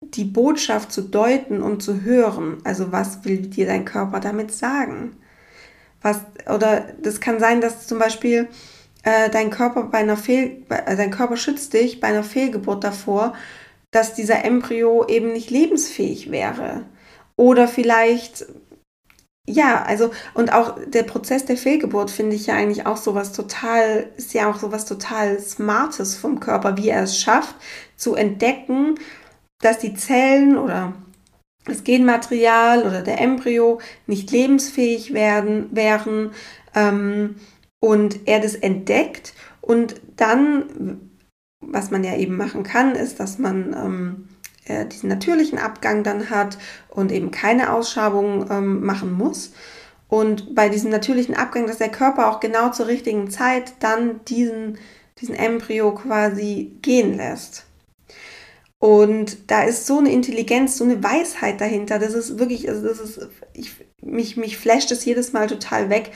[0.00, 2.58] die Botschaft zu deuten und zu hören.
[2.64, 5.16] Also was will dir dein Körper damit sagen?
[6.02, 8.48] Was, oder das kann sein, dass zum Beispiel
[9.02, 13.34] äh, dein Körper bei einer Fehl, äh, dein Körper schützt dich bei einer Fehlgeburt davor,
[13.90, 16.84] dass dieser Embryo eben nicht lebensfähig wäre.
[17.36, 18.46] Oder vielleicht,
[19.46, 24.10] ja, also, und auch der Prozess der Fehlgeburt finde ich ja eigentlich auch sowas total,
[24.16, 27.54] ist ja auch sowas total Smartes vom Körper, wie er es schafft,
[27.96, 28.96] zu entdecken,
[29.60, 30.94] dass die Zellen oder
[31.66, 36.32] das Genmaterial oder der Embryo nicht lebensfähig werden, wären,
[36.74, 37.36] ähm,
[37.80, 41.00] und er das entdeckt und dann,
[41.60, 44.28] was man ja eben machen kann, ist, dass man ähm,
[44.66, 49.52] äh, diesen natürlichen Abgang dann hat und eben keine Ausschabung ähm, machen muss.
[50.08, 54.78] Und bei diesem natürlichen Abgang, dass der Körper auch genau zur richtigen Zeit dann diesen,
[55.20, 57.64] diesen Embryo quasi gehen lässt.
[58.80, 61.98] Und da ist so eine Intelligenz, so eine Weisheit dahinter.
[61.98, 66.12] Das ist wirklich, also das ist, ich, mich, mich flasht es jedes Mal total weg,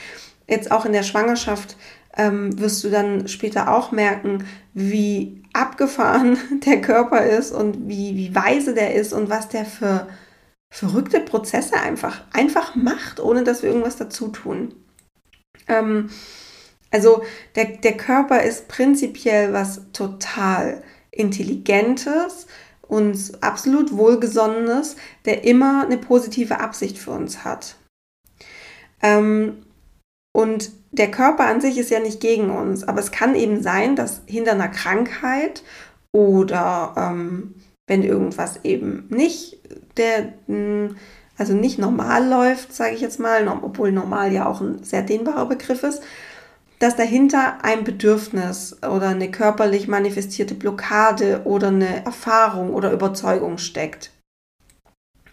[0.48, 1.76] jetzt auch in der Schwangerschaft
[2.16, 8.34] ähm, wirst du dann später auch merken, wie abgefahren der Körper ist und wie, wie
[8.34, 10.08] weise der ist und was der für
[10.70, 14.74] verrückte Prozesse einfach, einfach macht, ohne dass wir irgendwas dazu tun.
[15.68, 16.08] Ähm,
[16.90, 17.22] also
[17.56, 20.82] der, der Körper ist prinzipiell was total
[21.16, 22.46] Intelligentes
[22.82, 27.76] und absolut Wohlgesonnenes, der immer eine positive Absicht für uns hat.
[29.02, 29.64] Ähm,
[30.32, 33.96] und der Körper an sich ist ja nicht gegen uns, aber es kann eben sein,
[33.96, 35.62] dass hinter einer Krankheit
[36.12, 37.54] oder ähm,
[37.86, 39.58] wenn irgendwas eben nicht
[39.96, 40.96] der, hm,
[41.36, 45.46] also nicht normal läuft, sage ich jetzt mal, obwohl normal ja auch ein sehr dehnbarer
[45.46, 46.02] Begriff ist,
[46.78, 54.10] dass dahinter ein Bedürfnis oder eine körperlich manifestierte Blockade oder eine Erfahrung oder Überzeugung steckt.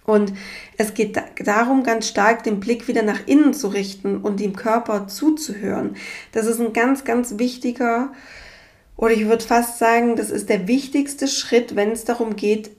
[0.05, 0.33] Und
[0.77, 5.07] es geht darum, ganz stark den Blick wieder nach innen zu richten und dem Körper
[5.07, 5.95] zuzuhören.
[6.31, 8.11] Das ist ein ganz, ganz wichtiger,
[8.97, 12.71] oder ich würde fast sagen, das ist der wichtigste Schritt, wenn es darum geht,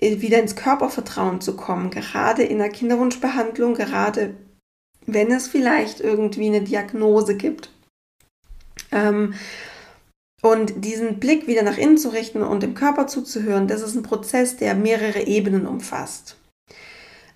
[0.00, 1.90] wieder ins Körpervertrauen zu kommen.
[1.90, 4.34] Gerade in der Kinderwunschbehandlung, gerade
[5.08, 7.70] wenn es vielleicht irgendwie eine Diagnose gibt.
[8.92, 9.34] Ähm,
[10.40, 14.04] und diesen Blick wieder nach innen zu richten und dem Körper zuzuhören, das ist ein
[14.04, 16.36] Prozess, der mehrere Ebenen umfasst.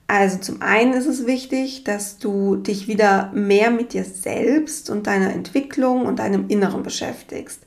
[0.07, 5.07] Also zum einen ist es wichtig, dass du dich wieder mehr mit dir selbst und
[5.07, 7.63] deiner Entwicklung und deinem Inneren beschäftigst.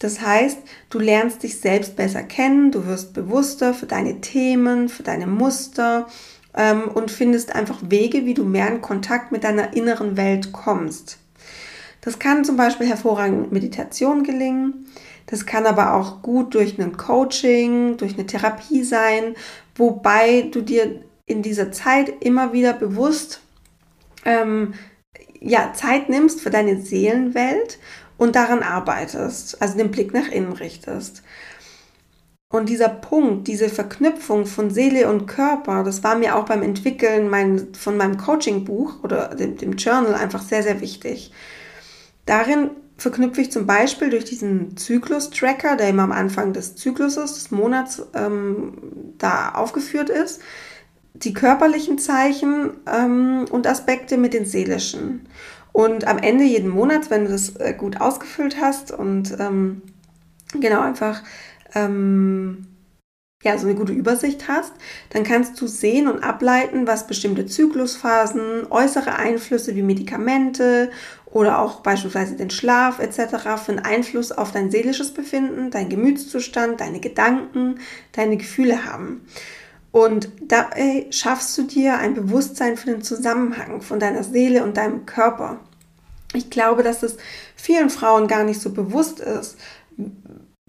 [0.00, 5.02] Das heißt, du lernst dich selbst besser kennen, du wirst bewusster für deine Themen, für
[5.02, 6.08] deine Muster
[6.56, 11.18] ähm, und findest einfach Wege, wie du mehr in Kontakt mit deiner inneren Welt kommst.
[12.00, 14.86] Das kann zum Beispiel hervorragend mit Meditation gelingen.
[15.26, 19.34] Das kann aber auch gut durch ein Coaching, durch eine Therapie sein,
[19.74, 23.40] wobei du dir in dieser Zeit immer wieder bewusst
[24.26, 24.74] ähm,
[25.40, 27.78] ja, Zeit nimmst für deine Seelenwelt
[28.16, 31.22] und daran arbeitest, also den Blick nach innen richtest.
[32.54, 37.28] Und dieser Punkt, diese Verknüpfung von Seele und Körper, das war mir auch beim Entwickeln
[37.28, 41.32] mein, von meinem Coaching-Buch oder dem, dem Journal einfach sehr, sehr wichtig.
[42.26, 47.50] Darin verknüpfe ich zum Beispiel durch diesen Zyklus-Tracker, der immer am Anfang des Zykluses, des
[47.50, 48.74] Monats ähm,
[49.18, 50.40] da aufgeführt ist,
[51.12, 55.26] die körperlichen Zeichen ähm, und Aspekte mit den seelischen.
[55.72, 59.82] Und am Ende jeden Monats, wenn du das äh, gut ausgefüllt hast und ähm,
[60.60, 61.24] genau einfach
[61.74, 62.66] ähm,
[63.44, 64.72] ja, so eine gute Übersicht hast,
[65.10, 70.90] dann kannst du sehen und ableiten, was bestimmte Zyklusphasen, äußere Einflüsse wie Medikamente
[71.26, 73.36] oder auch beispielsweise den Schlaf etc.
[73.62, 77.80] für einen Einfluss auf dein seelisches Befinden, dein Gemütszustand, deine Gedanken,
[78.12, 79.26] deine Gefühle haben.
[79.92, 85.06] Und dabei schaffst du dir ein Bewusstsein für den Zusammenhang von deiner Seele und deinem
[85.06, 85.60] Körper.
[86.32, 87.16] Ich glaube, dass es
[87.54, 89.56] vielen Frauen gar nicht so bewusst ist,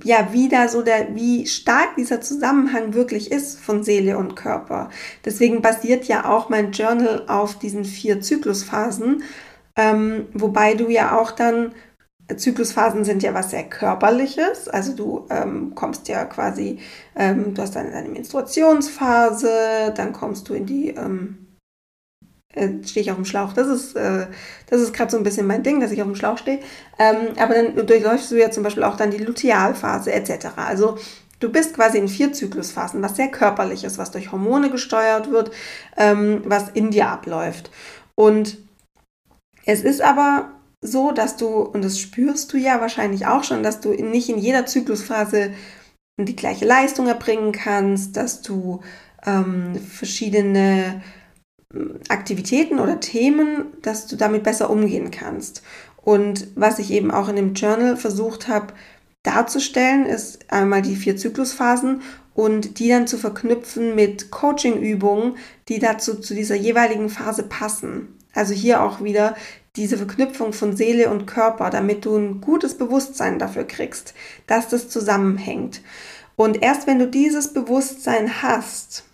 [0.04, 4.90] ja, wie da so der, wie stark dieser Zusammenhang wirklich ist von Seele und Körper.
[5.24, 9.24] Deswegen basiert ja auch mein Journal auf diesen vier Zyklusphasen,
[9.78, 11.74] ähm, wobei du ja auch dann
[12.36, 16.80] Zyklusphasen sind ja was sehr körperliches, also du ähm, kommst ja quasi,
[17.16, 21.45] ähm, du hast dann deine Menstruationsphase, dann kommst du in die ähm, äh,
[22.84, 23.54] stehe ich auf dem Schlauch.
[23.54, 24.28] Das ist, äh,
[24.70, 26.60] das ist gerade so ein bisschen mein Ding, dass ich auf dem Schlauch stehe.
[26.98, 30.48] Ähm, aber dann durchläufst du ja zum Beispiel auch dann die Lutealphase etc.
[30.56, 30.98] Also
[31.40, 35.52] du bist quasi in vier Zyklusphasen, was sehr körperlich ist, was durch Hormone gesteuert wird,
[35.98, 37.72] ähm, was in dir abläuft.
[38.16, 38.58] Und
[39.66, 43.82] es ist aber so, dass du, und das spürst du ja wahrscheinlich auch schon, dass
[43.82, 45.52] du nicht in jeder Zyklusphase
[46.18, 48.82] die gleiche Leistung erbringen kannst, dass du
[49.26, 51.02] ähm, verschiedene
[52.10, 55.64] Aktivitäten oder Themen, dass du damit besser umgehen kannst.
[55.98, 58.74] Und was ich eben auch in dem Journal versucht habe
[59.24, 62.02] darzustellen, ist einmal die vier Zyklusphasen
[62.36, 68.20] und die dann zu verknüpfen mit Coaching-Übungen, die dazu zu dieser jeweiligen Phase passen.
[68.34, 69.36] Also hier auch wieder
[69.76, 74.14] diese Verknüpfung von Seele und Körper, damit du ein gutes Bewusstsein dafür kriegst,
[74.48, 75.82] dass das zusammenhängt.
[76.36, 79.06] Und erst wenn du dieses Bewusstsein hast,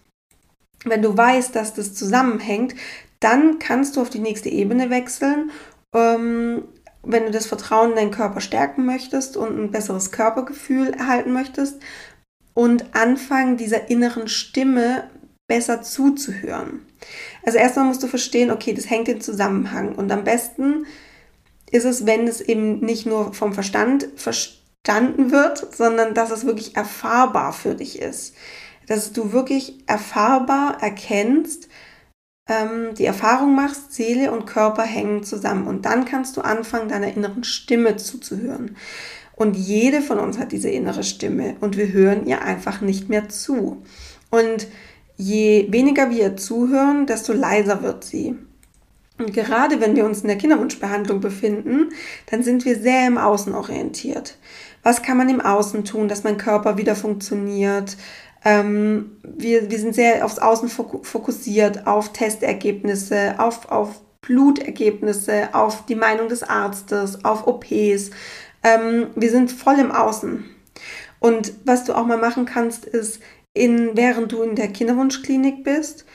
[0.86, 2.76] wenn du weißt, dass das zusammenhängt,
[3.20, 5.52] dann kannst du auf die nächste Ebene wechseln.
[5.94, 6.64] Ähm,
[7.04, 11.82] wenn du das Vertrauen in deinen Körper stärken möchtest und ein besseres Körpergefühl erhalten möchtest
[12.54, 15.10] und anfangen, dieser inneren Stimme
[15.48, 16.86] besser zuzuhören.
[17.44, 20.86] Also erstmal musst du verstehen, okay, das hängt im Zusammenhang und am besten
[21.72, 26.76] ist es, wenn es eben nicht nur vom Verstand verstanden wird, sondern dass es wirklich
[26.76, 28.36] erfahrbar für dich ist
[28.92, 31.70] dass du wirklich erfahrbar erkennst,
[32.50, 35.66] ähm, die Erfahrung machst, Seele und Körper hängen zusammen.
[35.66, 38.76] Und dann kannst du anfangen, deiner inneren Stimme zuzuhören.
[39.34, 43.30] Und jede von uns hat diese innere Stimme und wir hören ihr einfach nicht mehr
[43.30, 43.82] zu.
[44.30, 44.68] Und
[45.16, 48.36] je weniger wir zuhören, desto leiser wird sie.
[49.18, 51.94] Und gerade wenn wir uns in der Kinderwunschbehandlung befinden,
[52.30, 54.38] dann sind wir sehr im Außen orientiert.
[54.84, 57.96] Was kann man im Außen tun, dass mein Körper wieder funktioniert?
[58.44, 65.96] Ähm, wir, wir sind sehr aufs Außen fokussiert, auf Testergebnisse, auf, auf Blutergebnisse, auf die
[65.96, 68.12] Meinung des Arztes, auf OPs.
[68.64, 70.46] Ähm, wir sind voll im Außen.
[71.20, 73.22] Und was du auch mal machen kannst, ist,
[73.54, 76.06] in, während du in der Kinderwunschklinik bist,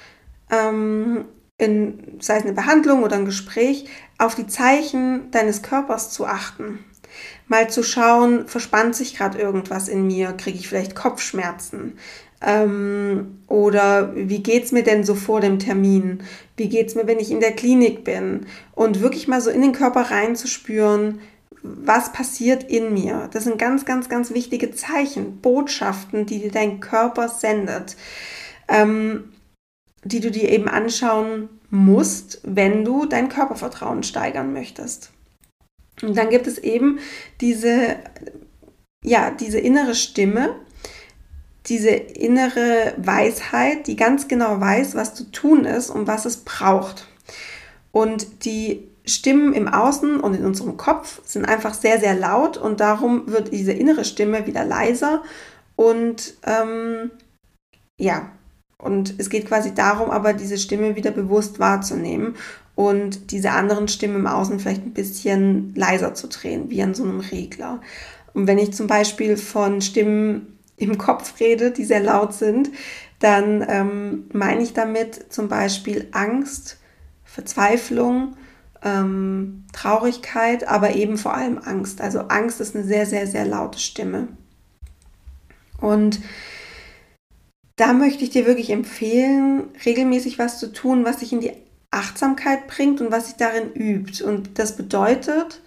[0.50, 1.26] ähm,
[1.58, 6.84] in, sei es eine Behandlung oder ein Gespräch, auf die Zeichen deines Körpers zu achten
[7.48, 11.94] mal zu schauen, verspannt sich gerade irgendwas in mir, kriege ich vielleicht Kopfschmerzen
[12.40, 16.22] ähm, oder wie geht es mir denn so vor dem Termin,
[16.56, 19.62] wie geht es mir, wenn ich in der Klinik bin und wirklich mal so in
[19.62, 21.20] den Körper reinzuspüren,
[21.62, 23.28] was passiert in mir.
[23.32, 27.96] Das sind ganz, ganz, ganz wichtige Zeichen, Botschaften, die dir dein Körper sendet,
[28.68, 29.32] ähm,
[30.04, 35.10] die du dir eben anschauen musst, wenn du dein Körpervertrauen steigern möchtest.
[36.02, 36.98] Und dann gibt es eben
[37.40, 37.96] diese,
[39.04, 40.56] ja, diese innere Stimme,
[41.66, 47.06] diese innere Weisheit, die ganz genau weiß, was zu tun ist und was es braucht.
[47.92, 52.80] Und die Stimmen im Außen und in unserem Kopf sind einfach sehr, sehr laut und
[52.80, 55.22] darum wird diese innere Stimme wieder leiser
[55.76, 57.10] und ähm,
[57.98, 58.30] ja,
[58.78, 62.36] und es geht quasi darum, aber diese Stimme wieder bewusst wahrzunehmen
[62.74, 67.04] und diese anderen Stimmen im Außen vielleicht ein bisschen leiser zu drehen, wie an so
[67.04, 67.80] einem Regler.
[68.34, 72.70] Und wenn ich zum Beispiel von Stimmen im Kopf rede, die sehr laut sind,
[73.18, 76.76] dann ähm, meine ich damit zum Beispiel Angst,
[77.24, 78.36] Verzweiflung,
[78.82, 82.02] ähm, Traurigkeit, aber eben vor allem Angst.
[82.02, 84.28] Also Angst ist eine sehr, sehr, sehr laute Stimme.
[85.80, 86.20] Und
[87.76, 91.52] da möchte ich dir wirklich empfehlen, regelmäßig was zu tun, was dich in die
[91.90, 94.24] Achtsamkeit bringt und was sich darin übt.
[94.24, 95.60] Und das bedeutet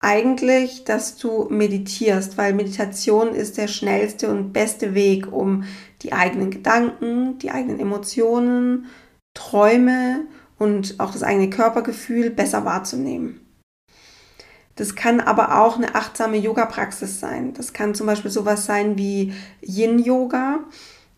[0.00, 5.64] eigentlich, dass du meditierst, weil Meditation ist der schnellste und beste Weg, um
[6.02, 8.86] die eigenen Gedanken, die eigenen Emotionen,
[9.34, 10.26] Träume
[10.58, 13.40] und auch das eigene Körpergefühl besser wahrzunehmen.
[14.74, 17.54] Das kann aber auch eine achtsame Yoga-Praxis sein.
[17.54, 20.64] Das kann zum Beispiel sowas sein wie Yin-Yoga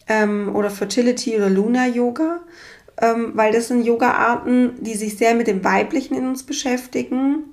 [0.08, 2.40] ähm, oder Fertility oder Luna-Yoga,
[3.00, 7.44] ähm, weil das sind Yoga-Arten, die sich sehr mit dem Weiblichen in uns beschäftigen.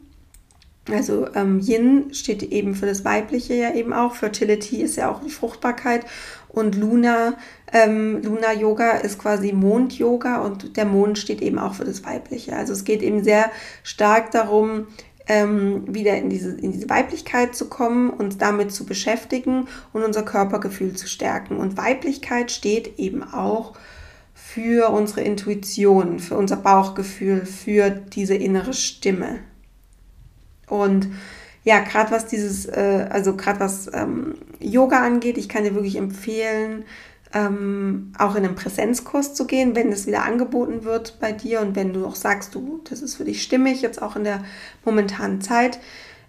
[0.92, 4.16] Also ähm, Yin steht eben für das Weibliche ja eben auch.
[4.16, 6.06] Fertility ist ja auch die Fruchtbarkeit.
[6.48, 7.34] Und Luna,
[7.74, 12.06] ähm, Luna Yoga ist quasi Mond Yoga und der Mond steht eben auch für das
[12.06, 12.56] Weibliche.
[12.56, 13.52] Also es geht eben sehr
[13.84, 14.88] stark darum,
[15.28, 20.24] ähm, wieder in diese, in diese Weiblichkeit zu kommen, uns damit zu beschäftigen und unser
[20.24, 21.58] Körpergefühl zu stärken.
[21.58, 23.74] Und Weiblichkeit steht eben auch
[24.34, 29.40] für unsere Intuition, für unser Bauchgefühl, für diese innere Stimme.
[30.68, 31.08] Und
[31.64, 35.98] ja, gerade was dieses, äh, also gerade was ähm, Yoga angeht, ich kann dir wirklich
[35.98, 36.86] empfehlen,
[37.34, 41.76] ähm, auch in einen Präsenzkurs zu gehen, wenn es wieder angeboten wird bei dir und
[41.76, 44.44] wenn du auch sagst, du, das ist für dich stimmig, jetzt auch in der
[44.84, 45.80] momentanen Zeit.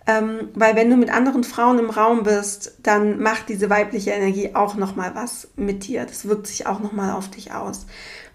[0.08, 4.54] Ähm, weil wenn du mit anderen Frauen im Raum bist, dann macht diese weibliche Energie
[4.54, 6.04] auch nochmal was mit dir.
[6.04, 7.86] Das wirkt sich auch nochmal auf dich aus.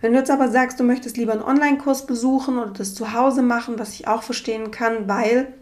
[0.02, 3.42] Wenn du jetzt aber sagst, du möchtest lieber einen Online-Kurs besuchen oder das zu Hause
[3.42, 5.54] machen, was ich auch verstehen kann, weil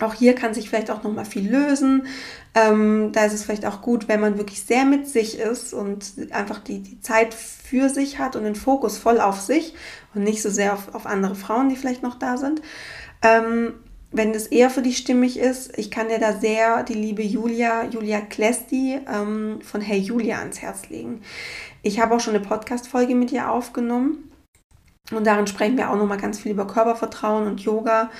[0.00, 2.06] auch hier kann sich vielleicht auch noch mal viel lösen.
[2.54, 6.12] Ähm, da ist es vielleicht auch gut, wenn man wirklich sehr mit sich ist und
[6.30, 9.74] einfach die, die Zeit für sich hat und den Fokus voll auf sich
[10.14, 12.60] und nicht so sehr auf, auf andere Frauen, die vielleicht noch da sind.
[13.22, 13.74] Ähm,
[14.12, 17.84] wenn das eher für dich stimmig ist, ich kann dir da sehr die liebe Julia,
[17.84, 21.22] Julia Klesti ähm, von Hey Julia ans Herz legen.
[21.82, 24.30] Ich habe auch schon eine Podcast-Folge mit ihr aufgenommen
[25.10, 28.10] und darin sprechen wir auch noch mal ganz viel über Körpervertrauen und Yoga.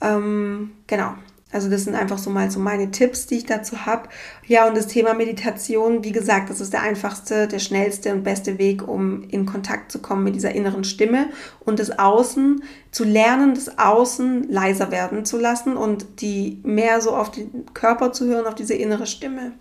[0.00, 1.14] Ähm, genau.
[1.50, 4.10] Also das sind einfach so mal so meine Tipps, die ich dazu habe.
[4.46, 8.58] Ja, und das Thema Meditation, wie gesagt, das ist der einfachste, der schnellste und beste
[8.58, 11.30] Weg, um in Kontakt zu kommen mit dieser inneren Stimme
[11.60, 17.16] und das Außen zu lernen, das Außen leiser werden zu lassen und die mehr so
[17.16, 19.52] auf den Körper zu hören, auf diese innere Stimme.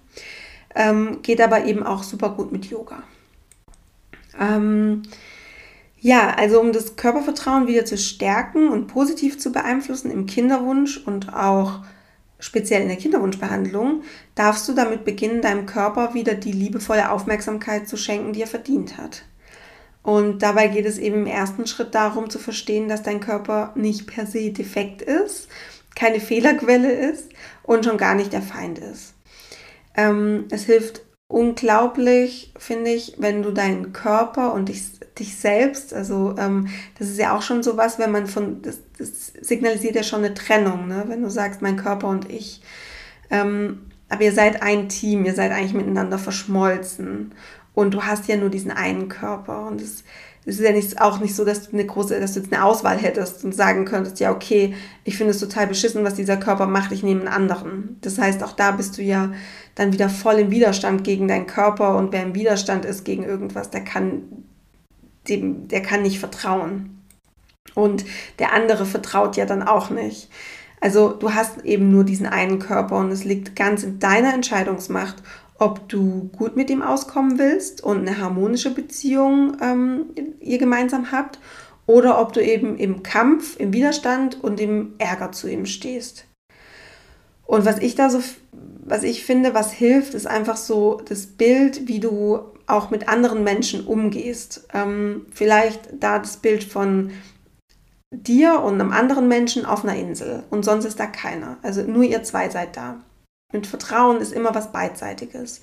[0.76, 3.02] Ähm, geht aber eben auch super gut mit Yoga.
[4.38, 5.04] Ähm,
[6.00, 11.34] ja, also um das Körpervertrauen wieder zu stärken und positiv zu beeinflussen im Kinderwunsch und
[11.34, 11.82] auch
[12.40, 14.04] speziell in der Kinderwunschbehandlung,
[14.36, 18.98] darfst du damit beginnen, deinem Körper wieder die liebevolle Aufmerksamkeit zu schenken, die er verdient
[18.98, 19.24] hat.
[20.04, 24.08] Und dabei geht es eben im ersten Schritt darum zu verstehen, dass dein Körper nicht
[24.08, 25.50] per se defekt ist,
[25.96, 27.30] keine Fehlerquelle ist
[27.64, 29.16] und schon gar nicht der Feind ist.
[29.96, 36.36] Ähm, es hilft unglaublich, finde ich, wenn du deinen Körper und dich, dich selbst, also
[36.38, 40.04] ähm, das ist ja auch schon so was, wenn man von, das, das signalisiert ja
[40.04, 41.04] schon eine Trennung, ne?
[41.08, 42.62] wenn du sagst, mein Körper und ich.
[43.30, 47.34] Ähm, aber ihr seid ein Team, ihr seid eigentlich miteinander verschmolzen
[47.74, 50.06] und du hast ja nur diesen einen Körper und es
[50.48, 52.64] es ist ja nicht, auch nicht so, dass du eine große, dass du jetzt eine
[52.64, 56.68] Auswahl hättest und sagen könntest, ja, okay, ich finde es total beschissen, was dieser Körper
[56.68, 57.98] macht, ich nehme einen anderen.
[58.00, 59.34] Das heißt, auch da bist du ja
[59.76, 63.72] dann wieder voll im Widerstand gegen deinen Körper und wer im Widerstand ist gegen irgendwas,
[63.72, 64.24] der kann
[65.28, 67.04] dem, der kann nicht vertrauen.
[67.76, 68.06] Und
[68.40, 70.30] der andere vertraut ja dann auch nicht.
[70.80, 75.22] Also du hast eben nur diesen einen Körper und es liegt ganz in deiner Entscheidungsmacht,
[75.60, 80.06] ob du gut mit ihm auskommen willst und eine harmonische Beziehung ähm,
[80.40, 81.40] ihr gemeinsam habt
[81.86, 86.26] oder ob du eben im Kampf, im Widerstand und im Ärger zu ihm stehst.
[87.46, 91.88] Und was ich da so, was ich finde, was hilft, ist einfach so das Bild,
[91.88, 94.68] wie du auch mit anderen Menschen umgehst.
[94.74, 97.12] Ähm, vielleicht da das Bild von
[98.12, 101.58] dir und einem anderen Menschen auf einer Insel und sonst ist da keiner.
[101.62, 103.02] Also nur ihr zwei seid da.
[103.54, 105.62] Und Vertrauen ist immer was Beidseitiges.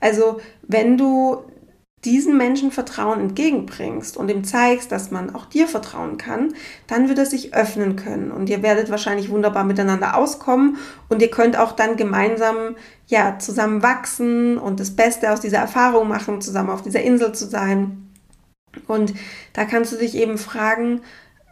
[0.00, 1.44] Also wenn du
[2.04, 6.52] diesen Menschen Vertrauen entgegenbringst und ihm zeigst, dass man auch dir vertrauen kann,
[6.88, 11.30] dann wird er sich öffnen können und ihr werdet wahrscheinlich wunderbar miteinander auskommen und ihr
[11.30, 16.70] könnt auch dann gemeinsam ja zusammen wachsen und das Beste aus dieser Erfahrung machen, zusammen
[16.70, 18.10] auf dieser Insel zu sein.
[18.88, 19.14] Und
[19.52, 21.02] da kannst du dich eben fragen,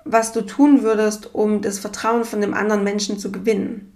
[0.04, 3.92] was du tun würdest, um das Vertrauen von dem anderen Menschen zu gewinnen.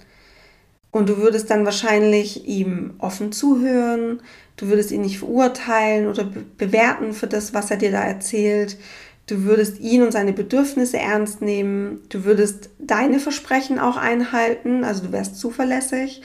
[0.95, 4.23] Und du würdest dann wahrscheinlich ihm offen zuhören,
[4.57, 8.79] du würdest ihn nicht verurteilen oder be bewerten für das, was er dir da erzählt.
[9.27, 12.03] Du würdest ihn und seine Bedürfnisse ernst nehmen.
[12.11, 16.23] Du würdest deine Versprechen auch einhalten, also du wärst zuverlässig.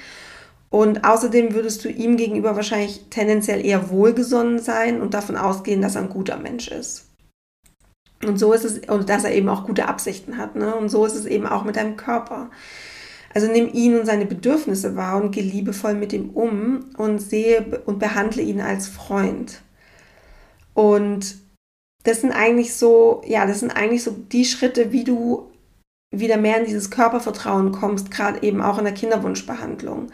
[0.69, 5.95] Und außerdem würdest du ihm gegenüber wahrscheinlich tendenziell eher wohlgesonnen sein und davon ausgehen, dass
[5.95, 7.07] er ein guter Mensch ist.
[8.23, 10.55] Und so ist es, und dass er eben auch gute Absichten hat.
[10.55, 10.75] Ne?
[10.75, 12.51] Und so ist es eben auch mit deinem Körper.
[13.33, 17.81] Also nimm ihn und seine Bedürfnisse wahr und geh liebevoll mit ihm um und sehe
[17.85, 19.61] und behandle ihn als Freund.
[20.73, 21.37] Und
[22.03, 25.51] das sind eigentlich so, ja, das sind eigentlich so die Schritte, wie du
[26.11, 30.07] wieder mehr in dieses Körpervertrauen kommst, gerade eben auch in der Kinderwunschbehandlung,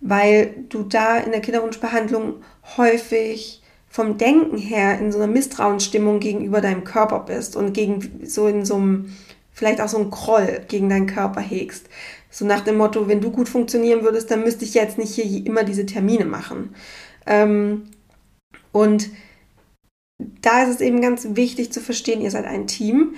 [0.00, 2.36] weil du da in der Kinderwunschbehandlung
[2.76, 8.46] häufig vom Denken her in so einer Misstrauensstimmung gegenüber deinem Körper bist und gegen so
[8.46, 9.16] in so einem,
[9.52, 11.88] vielleicht auch so einen Groll gegen deinen Körper hegst.
[12.36, 15.46] So nach dem Motto, wenn du gut funktionieren würdest, dann müsste ich jetzt nicht hier
[15.46, 16.74] immer diese Termine machen.
[17.24, 17.84] Ähm,
[18.72, 19.08] und
[20.42, 23.14] da ist es eben ganz wichtig zu verstehen, ihr seid ein Team.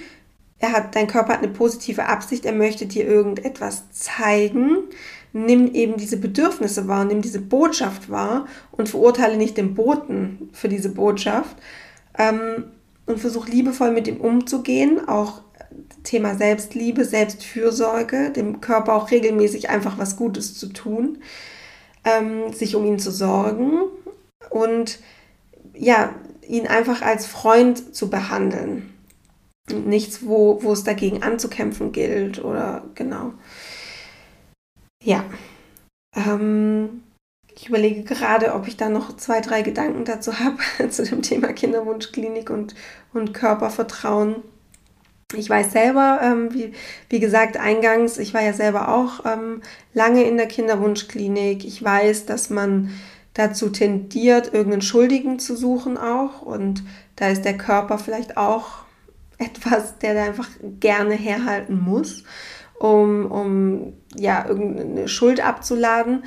[0.61, 4.85] Er hat, dein Körper hat eine positive Absicht, er möchte dir irgendetwas zeigen.
[5.33, 10.69] Nimm eben diese Bedürfnisse wahr, nimm diese Botschaft wahr und verurteile nicht den Boten für
[10.69, 11.57] diese Botschaft.
[12.17, 12.67] Ähm,
[13.07, 15.41] und versuch liebevoll mit ihm umzugehen, auch
[16.03, 21.19] Thema Selbstliebe, Selbstfürsorge, dem Körper auch regelmäßig einfach was Gutes zu tun,
[22.05, 23.83] ähm, sich um ihn zu sorgen
[24.51, 24.99] und
[25.75, 26.15] ja,
[26.47, 28.93] ihn einfach als Freund zu behandeln.
[29.71, 33.35] Nichts, wo, wo es dagegen anzukämpfen gilt oder genau.
[35.05, 35.25] Ja.
[36.17, 37.03] Ähm,
[37.55, 40.59] ich überlege gerade, ob ich da noch zwei, drei Gedanken dazu habe,
[40.91, 42.75] zu dem Thema Kinderwunschklinik und,
[43.13, 44.37] und Körpervertrauen.
[45.37, 46.73] Ich weiß selber, ähm, wie,
[47.11, 49.61] wie gesagt, eingangs, ich war ja selber auch ähm,
[49.93, 51.67] lange in der Kinderwunschklinik.
[51.67, 52.91] Ich weiß, dass man
[53.35, 56.41] dazu tendiert, irgendeinen Schuldigen zu suchen auch.
[56.41, 56.83] Und
[57.17, 58.69] da ist der Körper vielleicht auch
[59.39, 60.49] etwas, der da einfach
[60.81, 62.25] gerne herhalten muss,
[62.79, 66.25] um, um ja, irgendeine Schuld abzuladen.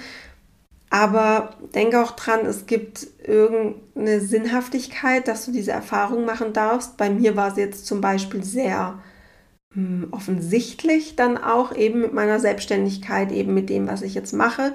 [0.91, 6.97] Aber denke auch dran, es gibt irgendeine Sinnhaftigkeit, dass du diese Erfahrung machen darfst.
[6.97, 8.99] Bei mir war es jetzt zum Beispiel sehr
[9.73, 14.73] hm, offensichtlich dann auch eben mit meiner Selbstständigkeit, eben mit dem, was ich jetzt mache.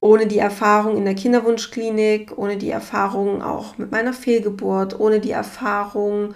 [0.00, 5.32] Ohne die Erfahrung in der Kinderwunschklinik, ohne die Erfahrung auch mit meiner Fehlgeburt, ohne die
[5.32, 6.34] Erfahrung,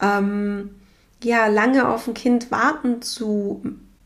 [0.00, 0.70] ähm,
[1.22, 3.62] ja, lange auf ein Kind warten zu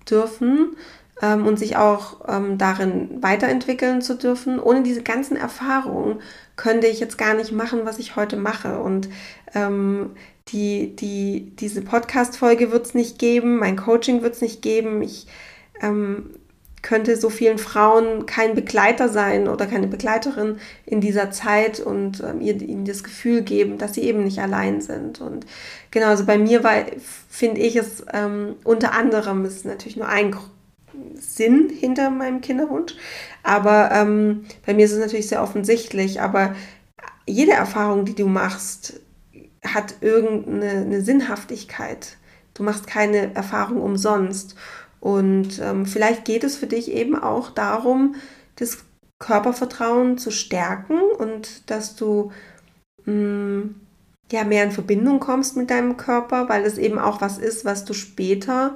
[0.08, 0.76] dürfen,
[1.22, 4.60] ähm, und sich auch ähm, darin weiterentwickeln zu dürfen.
[4.60, 6.20] Ohne diese ganzen Erfahrungen
[6.56, 8.78] könnte ich jetzt gar nicht machen, was ich heute mache.
[8.78, 9.08] Und
[9.54, 10.10] ähm,
[10.48, 15.02] die, die, diese Podcast-Folge wird es nicht geben, mein Coaching wird es nicht geben.
[15.02, 15.26] Ich
[15.82, 16.30] ähm,
[16.82, 22.40] könnte so vielen Frauen kein Begleiter sein oder keine Begleiterin in dieser Zeit und ähm,
[22.40, 25.20] ihr, ihnen das Gefühl geben, dass sie eben nicht allein sind.
[25.20, 25.46] Und
[25.90, 26.62] genau, also bei mir
[27.28, 30.30] finde ich es ähm, unter anderem, ist natürlich nur ein
[31.14, 32.94] Sinn hinter meinem Kinderwunsch.
[33.42, 36.20] Aber ähm, bei mir ist es natürlich sehr offensichtlich.
[36.20, 36.54] Aber
[37.26, 39.00] jede Erfahrung, die du machst,
[39.64, 42.16] hat irgendeine Sinnhaftigkeit.
[42.54, 44.56] Du machst keine Erfahrung umsonst.
[45.00, 48.16] Und ähm, vielleicht geht es für dich eben auch darum,
[48.56, 48.78] das
[49.18, 52.32] Körpervertrauen zu stärken und dass du
[53.04, 53.74] mh, mm,
[54.32, 57.84] ja mehr in Verbindung kommst mit deinem Körper, weil es eben auch was ist, was
[57.84, 58.74] du später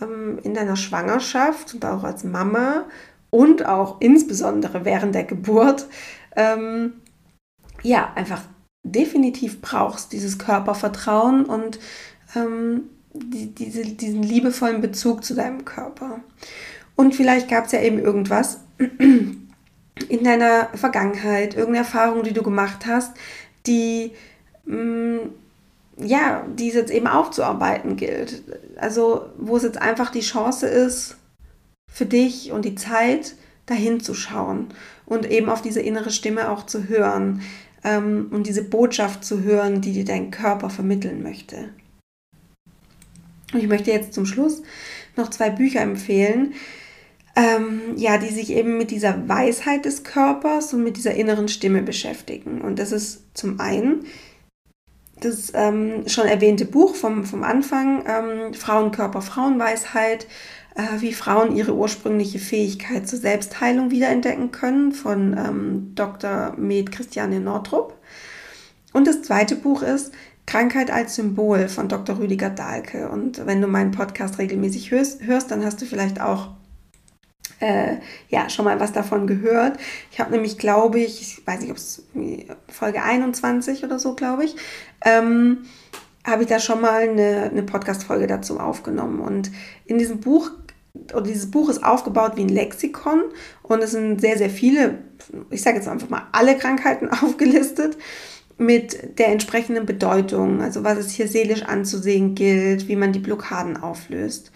[0.00, 2.84] ähm, in deiner Schwangerschaft und auch als Mama
[3.30, 5.86] und auch insbesondere während der Geburt,
[6.36, 6.94] ähm,
[7.82, 8.42] ja, einfach
[8.84, 11.78] definitiv brauchst, dieses Körpervertrauen und
[12.36, 16.20] ähm, die, diese, diesen liebevollen Bezug zu deinem Körper.
[16.96, 22.86] Und vielleicht gab es ja eben irgendwas in deiner Vergangenheit, irgendeine Erfahrung, die du gemacht
[22.86, 23.16] hast,
[23.66, 24.12] die
[24.64, 25.30] mh, mm,
[25.96, 28.42] ja, die es jetzt eben aufzuarbeiten gilt.
[28.76, 31.16] Also, wo es jetzt einfach die Chance ist,
[31.92, 33.34] für dich und die Zeit,
[33.66, 34.68] dahin zu schauen
[35.06, 37.40] und eben auf diese innere Stimme auch zu hören
[37.82, 41.70] ähm, und diese Botschaft zu hören, die dir dein Körper vermitteln möchte.
[43.52, 44.62] Und ich möchte jetzt zum Schluss
[45.16, 46.54] noch zwei Bücher empfehlen,
[47.36, 51.82] ähm, ja, die sich eben mit dieser Weisheit des Körpers und mit dieser inneren Stimme
[51.82, 52.60] beschäftigen.
[52.60, 54.04] Und das ist zum einen
[55.20, 60.26] das ähm, schon erwähnte Buch vom, vom Anfang, ähm, Frauenkörper, Frauenweisheit,
[60.74, 66.54] äh, wie Frauen ihre ursprüngliche Fähigkeit zur Selbstheilung wiederentdecken können, von ähm, Dr.
[66.56, 67.94] Med Christiane Nordrup.
[68.92, 70.12] Und das zweite Buch ist
[70.46, 72.18] Krankheit als Symbol von Dr.
[72.18, 73.08] Rüdiger Dahlke.
[73.08, 76.48] Und wenn du meinen Podcast regelmäßig hörst, hörst dann hast du vielleicht auch
[77.60, 77.96] äh,
[78.28, 79.78] ja, schon mal was davon gehört.
[80.10, 82.04] Ich habe nämlich, glaube ich, ich weiß nicht, ob es
[82.68, 84.56] Folge 21 oder so, glaube ich,
[85.04, 85.64] ähm,
[86.26, 89.20] habe ich da schon mal eine, eine Podcast-Folge dazu aufgenommen.
[89.20, 89.50] Und
[89.84, 90.50] in diesem Buch,
[91.12, 93.22] oder dieses Buch ist aufgebaut wie ein Lexikon
[93.62, 94.98] und es sind sehr, sehr viele,
[95.50, 97.96] ich sage jetzt einfach mal alle Krankheiten aufgelistet
[98.56, 103.76] mit der entsprechenden Bedeutung, also was es hier seelisch anzusehen gilt, wie man die Blockaden
[103.76, 104.52] auflöst.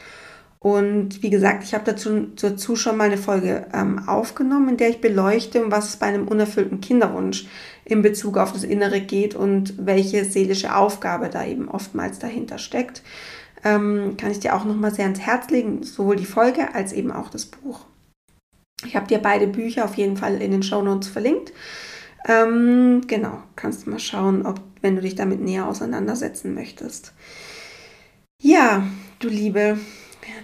[0.61, 4.88] Und wie gesagt, ich habe dazu, dazu schon mal eine Folge ähm, aufgenommen, in der
[4.88, 7.46] ich beleuchte, was es bei einem unerfüllten Kinderwunsch
[7.84, 13.02] in Bezug auf das Innere geht und welche seelische Aufgabe da eben oftmals dahinter steckt.
[13.64, 17.11] ähm, kann ich dir auch nochmal sehr ans Herz legen, sowohl die Folge als eben
[17.11, 17.86] auch das Buch.
[18.84, 21.52] Ich habe dir beide Bücher auf jeden Fall in den Show Notes verlinkt.
[22.26, 27.14] Ähm, genau, kannst du mal schauen, ob, wenn du dich damit näher auseinandersetzen möchtest.
[28.40, 28.86] Ja,
[29.18, 29.78] du Liebe,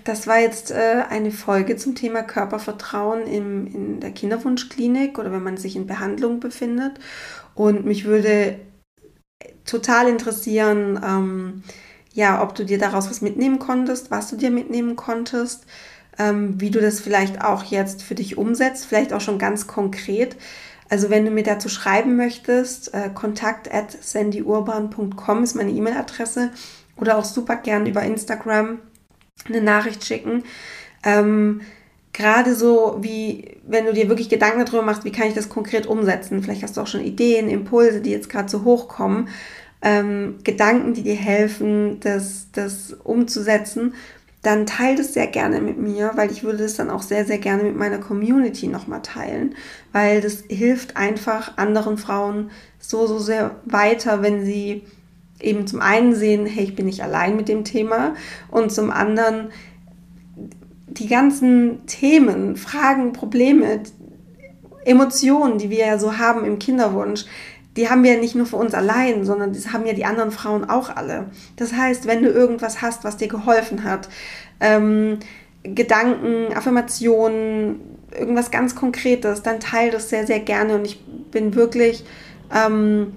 [0.05, 5.42] das war jetzt äh, eine Folge zum Thema Körpervertrauen im, in der Kinderwunschklinik oder wenn
[5.42, 7.00] man sich in Behandlung befindet.
[7.55, 8.61] Und mich würde
[9.64, 11.62] total interessieren, ähm,
[12.12, 15.66] ja, ob du dir daraus was mitnehmen konntest, was du dir mitnehmen konntest,
[16.18, 20.36] ähm, wie du das vielleicht auch jetzt für dich umsetzt, vielleicht auch schon ganz konkret.
[20.90, 26.50] Also wenn du mir dazu schreiben möchtest, äh, kontakt at sandyurban.com ist meine E-Mail-Adresse
[26.96, 28.80] oder auch super gern über Instagram
[29.47, 30.45] eine Nachricht schicken.
[31.03, 31.61] Ähm,
[32.12, 35.87] Gerade so wie, wenn du dir wirklich Gedanken darüber machst, wie kann ich das konkret
[35.87, 36.45] umsetzen?
[36.45, 39.28] Vielleicht hast du auch schon Ideen, Impulse, die jetzt gerade so hochkommen
[39.85, 43.95] ähm, Gedanken, die dir helfen, das, das umzusetzen,
[44.43, 47.39] dann teile das sehr gerne mit mir, weil ich würde es dann auch sehr, sehr
[47.39, 49.55] gerne mit meiner Community nochmal teilen,
[49.93, 54.85] weil das hilft einfach anderen Frauen so, so sehr weiter, wenn sie
[55.41, 58.14] eben zum einen sehen, hey, ich bin nicht allein mit dem Thema
[58.51, 59.49] und zum anderen
[60.87, 63.80] die ganzen Themen, Fragen, Probleme,
[64.85, 67.24] Emotionen, die wir ja so haben im Kinderwunsch,
[67.76, 70.68] die haben wir nicht nur für uns allein, sondern das haben ja die anderen Frauen
[70.68, 71.30] auch alle.
[71.57, 74.09] Das heißt, wenn du irgendwas hast, was dir geholfen hat,
[74.61, 75.18] ähm,
[75.64, 77.80] Gedanken, Affirmationen,
[78.16, 82.05] irgendwas ganz Konkretes, dann teile das sehr, sehr gerne und ich bin wirklich
[82.55, 83.14] ähm,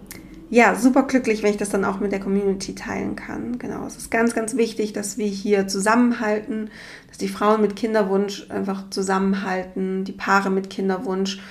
[0.49, 3.59] ja, super glücklich, wenn ich das dann auch mit der Community teilen kann.
[3.59, 6.69] Genau, es ist ganz, ganz wichtig, dass wir hier zusammenhalten,
[7.09, 11.41] dass die Frauen mit Kinderwunsch einfach zusammenhalten, die Paare mit Kinderwunsch.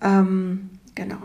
[0.00, 1.18] Ähm, genau.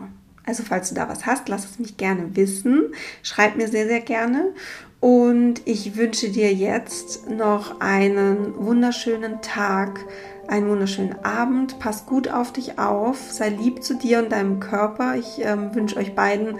[0.45, 2.93] Also falls du da was hast, lass es mich gerne wissen.
[3.23, 4.53] Schreib mir sehr, sehr gerne.
[4.99, 9.99] Und ich wünsche dir jetzt noch einen wunderschönen Tag,
[10.47, 11.79] einen wunderschönen Abend.
[11.79, 15.15] Pass gut auf dich auf, sei lieb zu dir und deinem Körper.
[15.15, 16.57] Ich ähm, wünsche euch beiden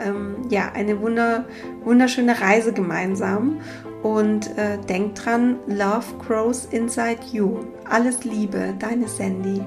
[0.00, 1.46] ähm, ja eine wunder,
[1.84, 3.60] wunderschöne Reise gemeinsam.
[4.02, 7.64] Und äh, denk dran, Love grows inside you.
[7.88, 9.60] Alles Liebe, deine Sandy.